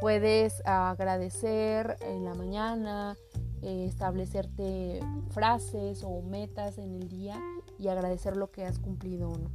Puedes 0.00 0.62
agradecer 0.64 1.96
en 2.00 2.24
la 2.24 2.34
mañana, 2.34 3.16
eh, 3.62 3.86
establecerte 3.88 5.00
frases 5.30 6.02
o 6.02 6.20
metas 6.22 6.78
en 6.78 6.92
el 6.94 7.08
día 7.08 7.40
y 7.78 7.86
agradecer 7.86 8.36
lo 8.36 8.50
que 8.50 8.64
has 8.64 8.80
cumplido 8.80 9.30
o 9.30 9.38
no. 9.38 9.50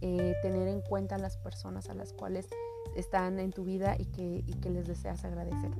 Eh, 0.00 0.34
tener 0.42 0.66
en 0.66 0.80
cuenta 0.80 1.16
las 1.16 1.36
personas 1.36 1.88
a 1.88 1.94
las 1.94 2.12
cuales 2.12 2.48
están 2.96 3.38
en 3.38 3.52
tu 3.52 3.64
vida 3.64 3.94
y 3.98 4.06
que, 4.06 4.42
y 4.44 4.54
que 4.54 4.70
les 4.70 4.88
deseas 4.88 5.24
agradecer. 5.24 5.70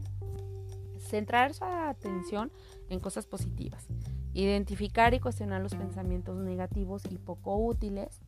Centrar 1.01 1.55
su 1.55 1.65
atención 1.65 2.53
en 2.89 3.01
cosas 3.01 3.27
positivas. 3.27 3.87
Identificar 4.33 5.15
y 5.15 5.21
cuestionar 5.21 5.61
los 5.61 5.75
pensamientos 5.75 6.37
negativos 6.37 7.03
y 7.11 7.19
poco 7.19 7.57
útiles, 7.57 8.21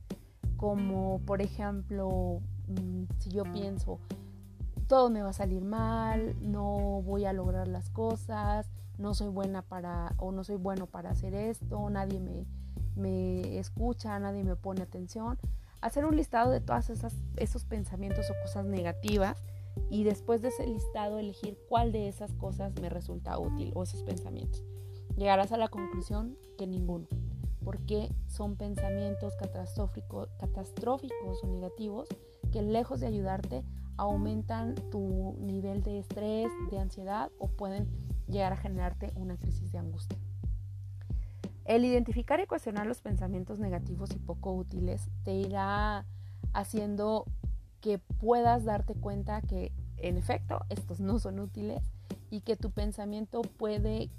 como 0.57 1.21
por 1.21 1.43
ejemplo, 1.43 2.41
mm, 2.67 3.05
si 3.19 3.31
yo 3.31 3.45
pienso, 3.45 4.01
todo 4.89 5.11
me 5.11 5.23
va 5.23 5.31
a 5.31 5.35
salir 5.35 5.63
mal, 5.63 6.35
no 6.41 7.03
voy 7.03 7.27
a 7.27 7.33
lograr 7.35 7.69
las 7.69 7.91
cosas, 7.91 8.69
no 8.97 9.15
soy 9.15 9.29
buena 9.29 9.63
para 9.63 10.15
o 10.17 10.33
no 10.33 10.43
soy 10.43 10.57
bueno 10.57 10.87
para 10.87 11.11
hacer 11.11 11.35
esto, 11.35 11.89
nadie 11.91 12.19
me, 12.21 12.47
me 12.97 13.59
escucha, 13.59 14.19
nadie 14.19 14.43
me 14.43 14.57
pone 14.57 14.83
atención. 14.83 15.39
Hacer 15.83 16.07
un 16.07 16.17
listado 16.17 16.51
de 16.51 16.63
esas, 16.89 17.15
esos 17.37 17.65
pensamientos 17.65 18.31
o 18.31 18.35
cosas 18.43 18.65
negativas 18.65 19.45
y 19.91 20.05
después 20.05 20.41
de 20.41 20.49
ese 20.49 20.67
listado 20.67 21.19
elegir 21.19 21.59
cuál 21.69 21.93
de 21.93 22.09
esas 22.09 22.33
cosas 22.33 22.73
me 22.81 22.89
resulta 22.89 23.39
útil 23.39 23.73
o 23.75 23.83
esos 23.83 24.03
pensamientos. 24.03 24.65
Llegarás 25.17 25.53
a 25.53 25.59
la 25.59 25.69
conclusión 25.69 26.37
que 26.57 26.67
ninguno, 26.67 27.07
porque 27.63 28.09
son 28.27 28.57
pensamientos 28.57 29.37
catastróficos, 29.37 30.31
catastróficos 30.41 31.45
o 31.45 31.47
negativos 31.47 32.09
que 32.51 32.63
lejos 32.63 33.01
de 33.01 33.07
ayudarte 33.07 33.65
aumentan 33.99 34.75
tu 34.91 35.37
nivel 35.41 35.83
de 35.83 35.99
estrés, 35.99 36.49
de 36.71 36.79
ansiedad 36.79 37.31
o 37.39 37.49
pueden 37.49 37.87
llegar 38.29 38.53
a 38.53 38.57
generarte 38.57 39.13
una 39.17 39.37
crisis 39.37 39.71
de 39.73 39.79
angustia. 39.79 40.19
El 41.65 41.85
identificar 41.85 42.41
y 42.41 42.47
cuestionar 42.47 42.87
los 42.87 43.03
pensamientos 43.03 43.59
negativos 43.59 44.11
y 44.13 44.19
poco 44.19 44.55
útiles 44.55 45.11
te 45.25 45.35
irá 45.35 46.07
haciendo 46.55 47.27
que 47.83 47.99
puedas 47.99 48.65
darte 48.65 48.95
cuenta 48.95 49.43
que 49.43 49.73
en 49.99 50.17
efecto 50.17 50.61
estos 50.71 51.01
no 51.01 51.19
son 51.19 51.41
útiles 51.41 51.83
y 52.31 52.41
que 52.41 52.57
tu 52.57 52.71
pensamiento 52.71 53.43
puede 53.43 54.11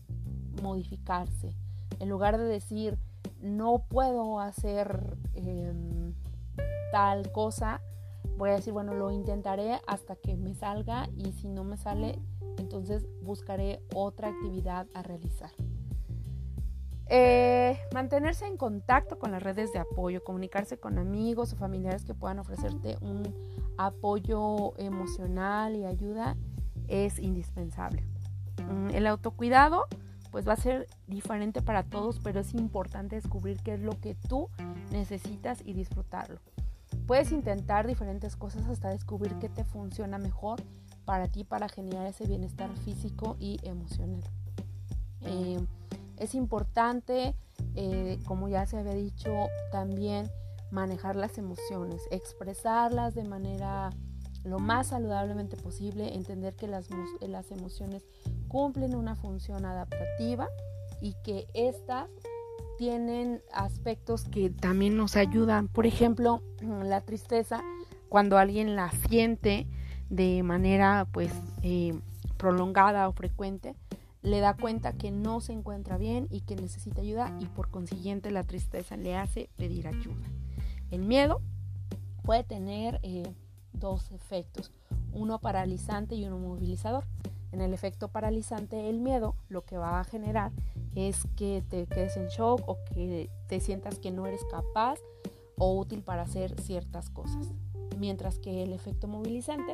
modificarse. 0.61 1.55
En 1.99 2.09
lugar 2.09 2.38
de 2.38 2.43
decir 2.43 2.99
no 3.41 3.86
puedo 3.88 4.39
hacer 4.39 5.17
em, 5.34 6.13
tal 6.91 7.32
cosa, 7.32 7.82
voy 8.39 8.51
a 8.51 8.53
decir, 8.53 8.71
bueno, 8.71 8.93
lo 8.93 9.11
intentaré 9.11 9.81
hasta 9.85 10.15
que 10.15 10.37
me 10.37 10.55
salga 10.55 11.09
y 11.17 11.33
si 11.33 11.49
no 11.49 11.65
me 11.65 11.75
sale, 11.75 12.19
entonces 12.57 13.05
buscaré 13.21 13.81
otra 13.93 14.29
actividad 14.29 14.87
a 14.93 15.03
realizar. 15.03 15.51
Eh, 17.07 17.77
mantenerse 17.93 18.47
en 18.47 18.55
contacto 18.55 19.19
con 19.19 19.31
las 19.31 19.43
redes 19.43 19.73
de 19.73 19.79
apoyo, 19.79 20.23
comunicarse 20.23 20.79
con 20.79 20.97
amigos 20.97 21.51
o 21.51 21.57
familiares 21.57 22.05
que 22.05 22.13
puedan 22.13 22.39
ofrecerte 22.39 22.97
un 23.01 23.23
apoyo 23.77 24.73
emocional 24.77 25.75
y 25.75 25.83
ayuda 25.83 26.37
es 26.87 27.19
indispensable. 27.19 28.05
Mm, 28.69 28.91
el 28.91 29.05
autocuidado 29.07 29.85
pues 30.31 30.47
va 30.47 30.53
a 30.53 30.57
ser 30.57 30.87
diferente 31.07 31.61
para 31.61 31.83
todos, 31.83 32.19
pero 32.19 32.39
es 32.39 32.53
importante 32.53 33.15
descubrir 33.15 33.57
qué 33.63 33.73
es 33.73 33.81
lo 33.81 33.99
que 33.99 34.15
tú 34.15 34.47
necesitas 34.91 35.61
y 35.65 35.73
disfrutarlo. 35.73 36.39
Puedes 37.10 37.32
intentar 37.32 37.88
diferentes 37.88 38.36
cosas 38.36 38.68
hasta 38.68 38.89
descubrir 38.89 39.34
qué 39.39 39.49
te 39.49 39.64
funciona 39.64 40.20
mejor 40.20 40.62
para 41.05 41.28
ti 41.28 41.43
para 41.43 41.68
generar 41.68 42.05
ese 42.05 42.28
bienestar 42.28 42.70
físico 42.86 43.36
y 43.39 43.60
emocional. 43.64 44.22
Eh, 45.22 45.57
es 46.18 46.36
importante, 46.36 47.34
eh, 47.74 48.20
como 48.26 48.47
ya 48.47 48.68
se 48.68 48.78
había 48.78 48.93
dicho, 48.93 49.32
también 49.72 50.30
manejar 50.70 51.16
las 51.16 51.39
emociones, 51.39 52.03
expresarlas 52.12 53.16
de 53.16 53.24
manera 53.24 53.89
lo 54.43 54.60
más 54.60 54.89
saludablemente 54.89 55.57
posible, 55.57 56.14
entender 56.14 56.55
que 56.55 56.68
las, 56.68 56.89
las 57.22 57.49
emociones 57.49 58.05
cumplen 58.47 58.93
una 58.93 59.16
función 59.16 59.66
adaptativa 59.66 60.47
y 61.01 61.16
que 61.24 61.47
estas 61.55 62.07
tienen 62.80 63.41
aspectos 63.51 64.23
que 64.23 64.49
también 64.49 64.95
nos 64.95 65.17
ayudan. 65.17 65.67
Por 65.67 65.86
ejemplo, 65.86 66.41
la 66.61 67.01
tristeza, 67.01 67.61
cuando 68.07 68.38
alguien 68.38 68.77
la 68.77 68.89
siente 69.09 69.67
de 70.09 70.41
manera 70.43 71.05
pues 71.11 71.30
eh, 71.61 71.99
prolongada 72.38 73.09
o 73.09 73.11
frecuente, 73.11 73.75
le 74.21 74.39
da 74.39 74.55
cuenta 74.55 74.93
que 74.93 75.11
no 75.11 75.41
se 75.41 75.51
encuentra 75.51 75.97
bien 75.97 76.27
y 76.32 76.39
que 76.39 76.55
necesita 76.55 77.01
ayuda 77.01 77.36
y 77.41 77.47
por 77.47 77.69
consiguiente 77.69 78.32
la 78.32 78.45
tristeza 78.45 78.95
le 78.95 79.17
hace 79.17 79.49
pedir 79.57 79.86
ayuda. 79.86 80.25
El 80.89 81.01
miedo 81.01 81.41
puede 82.23 82.45
tener 82.45 83.01
eh, 83.03 83.23
dos 83.73 84.09
efectos, 84.13 84.71
uno 85.11 85.39
paralizante 85.39 86.15
y 86.15 86.23
uno 86.23 86.39
movilizador. 86.39 87.03
En 87.52 87.62
el 87.62 87.74
efecto 87.74 88.10
paralizante, 88.10 88.89
el 88.89 89.00
miedo 89.00 89.36
lo 89.47 89.66
que 89.66 89.78
va 89.78 90.00
a 90.00 90.04
generar 90.04 90.52
es 90.95 91.28
que 91.36 91.64
te 91.68 91.86
quedes 91.88 92.18
en 92.18 92.28
shock 92.28 92.62
o 92.68 92.78
que 92.93 93.30
te 93.47 93.60
sientas 93.60 94.00
que 94.00 94.12
no 94.12 94.28
eres 94.28 94.45
capaz 94.52 95.00
o 95.58 95.78
útil 95.78 96.02
para 96.02 96.24
hacer 96.24 96.60
ciertas 96.62 97.10
cosas. 97.10 97.54
Mientras 97.97 98.39
que 98.39 98.64
el 98.64 98.74
efecto 98.74 99.08
movilizante 99.08 99.74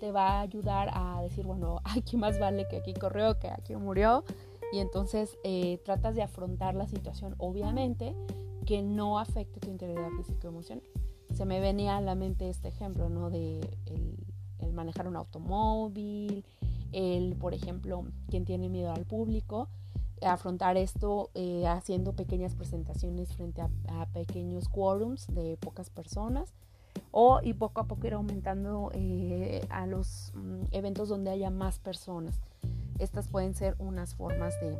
te 0.00 0.10
va 0.12 0.38
a 0.38 0.40
ayudar 0.40 0.90
a 0.92 1.22
decir, 1.22 1.46
bueno, 1.46 1.80
aquí 1.84 2.16
más 2.16 2.38
vale 2.40 2.66
que 2.68 2.78
aquí 2.78 2.94
corrió, 2.94 3.38
que 3.38 3.48
aquí 3.48 3.76
murió. 3.76 4.24
Y 4.72 4.78
entonces 4.78 5.36
eh, 5.44 5.78
tratas 5.84 6.14
de 6.14 6.22
afrontar 6.22 6.74
la 6.74 6.86
situación, 6.86 7.34
obviamente, 7.38 8.14
que 8.66 8.82
no 8.82 9.18
afecte 9.18 9.60
tu 9.60 9.68
integridad 9.68 10.10
físico-emocional. 10.16 10.84
Se 11.34 11.44
me 11.44 11.60
venía 11.60 11.96
a 11.96 12.00
la 12.00 12.14
mente 12.14 12.48
este 12.48 12.68
ejemplo, 12.68 13.08
¿no? 13.08 13.30
De 13.30 13.60
el, 13.86 14.16
manejar 14.72 15.08
un 15.08 15.16
automóvil, 15.16 16.44
el, 16.92 17.36
por 17.36 17.54
ejemplo, 17.54 18.04
quien 18.28 18.44
tiene 18.44 18.68
miedo 18.68 18.92
al 18.92 19.04
público, 19.04 19.68
afrontar 20.22 20.76
esto 20.76 21.30
eh, 21.34 21.66
haciendo 21.66 22.12
pequeñas 22.12 22.54
presentaciones 22.54 23.34
frente 23.34 23.62
a, 23.62 24.06
pequeños 24.12 24.68
quórums 24.68 25.26
de 25.28 25.56
pocas 25.56 25.88
personas 25.88 26.52
o 27.10 27.40
y 27.42 27.54
poco 27.54 27.80
a 27.80 27.84
poco 27.84 28.06
ir 28.06 28.14
aumentando 28.14 28.90
eh, 28.92 29.64
a 29.70 29.86
los 29.86 30.32
mm, 30.34 30.64
eventos 30.72 31.08
donde 31.08 31.30
haya 31.30 31.50
más 31.50 31.78
personas. 31.78 32.40
Estas 32.98 33.28
pueden 33.28 33.54
ser 33.54 33.76
unas 33.78 34.14
formas 34.14 34.54
de, 34.60 34.78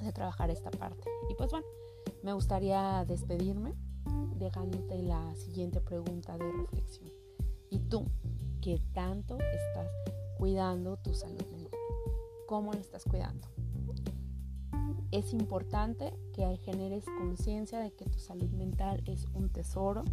de, 0.00 0.12
trabajar 0.12 0.50
esta 0.50 0.70
parte. 0.70 1.10
Y 1.30 1.34
pues 1.34 1.50
bueno, 1.50 1.66
me 2.22 2.32
gustaría 2.32 3.04
despedirme 3.06 3.74
dejándote 4.36 5.02
la 5.02 5.34
siguiente 5.36 5.80
pregunta 5.80 6.38
de 6.38 6.50
reflexión. 6.50 7.10
¿Y 7.70 7.80
tú 7.80 8.06
qué 8.60 8.80
tanto 8.94 9.38
estás 9.38 9.90
cuidando 10.38 10.96
tu 10.96 11.14
salud 11.14 11.44
mental? 11.50 11.78
¿Cómo 12.46 12.72
lo 12.72 12.78
estás 12.78 13.04
cuidando? 13.04 13.46
Es 15.10 15.32
importante 15.32 16.12
que 16.32 16.56
generes 16.58 17.04
conciencia 17.18 17.78
de 17.78 17.92
que 17.92 18.04
tu 18.04 18.18
salud 18.18 18.50
mental 18.50 19.02
es 19.06 19.26
un 19.34 19.48
tesoro 19.48 20.04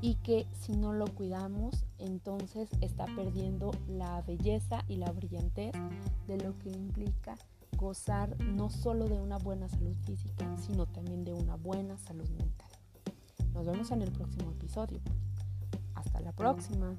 y 0.00 0.16
que 0.16 0.46
si 0.52 0.76
no 0.76 0.92
lo 0.92 1.06
cuidamos, 1.06 1.84
entonces 1.98 2.68
está 2.80 3.06
perdiendo 3.16 3.72
la 3.88 4.22
belleza 4.22 4.84
y 4.86 4.96
la 4.96 5.10
brillantez 5.10 5.72
de 6.26 6.38
lo 6.38 6.58
que 6.58 6.70
implica 6.70 7.36
gozar 7.76 8.36
no 8.40 8.70
solo 8.70 9.08
de 9.08 9.18
una 9.18 9.38
buena 9.38 9.68
salud 9.68 9.96
física, 10.04 10.56
sino 10.58 10.86
también 10.86 11.24
de 11.24 11.32
una 11.32 11.56
buena 11.56 11.96
salud 11.98 12.28
mental. 12.30 12.70
Nos 13.52 13.66
vemos 13.66 13.90
en 13.90 14.02
el 14.02 14.12
próximo 14.12 14.50
episodio. 14.50 15.00
Hasta 15.94 16.20
la 16.20 16.32
próxima. 16.32 16.96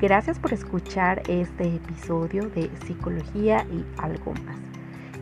Gracias 0.00 0.38
por 0.38 0.52
escuchar 0.52 1.22
este 1.28 1.74
episodio 1.74 2.48
de 2.50 2.70
Psicología 2.86 3.66
y 3.68 3.84
algo 4.00 4.32
más. 4.46 4.60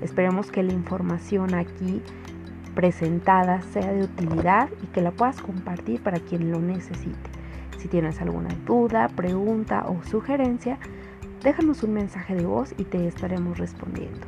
Esperemos 0.02 0.50
que 0.50 0.62
la 0.62 0.74
información 0.74 1.54
aquí 1.54 2.02
presentada 2.74 3.62
sea 3.62 3.90
de 3.90 4.02
utilidad 4.02 4.68
y 4.82 4.86
que 4.88 5.00
la 5.00 5.12
puedas 5.12 5.40
compartir 5.40 6.02
para 6.02 6.20
quien 6.20 6.50
lo 6.50 6.60
necesite. 6.60 7.30
Si 7.78 7.88
tienes 7.88 8.20
alguna 8.20 8.50
duda, 8.66 9.08
pregunta 9.08 9.86
o 9.88 10.04
sugerencia, 10.04 10.78
déjanos 11.42 11.82
un 11.82 11.94
mensaje 11.94 12.34
de 12.34 12.44
voz 12.44 12.74
y 12.76 12.84
te 12.84 13.08
estaremos 13.08 13.56
respondiendo. 13.56 14.26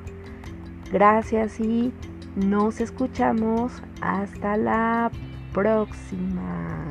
Gracias 0.91 1.61
y 1.61 1.93
nos 2.37 2.81
escuchamos 2.81 3.83
hasta 4.01 4.57
la 4.57 5.11
próxima. 5.53 6.88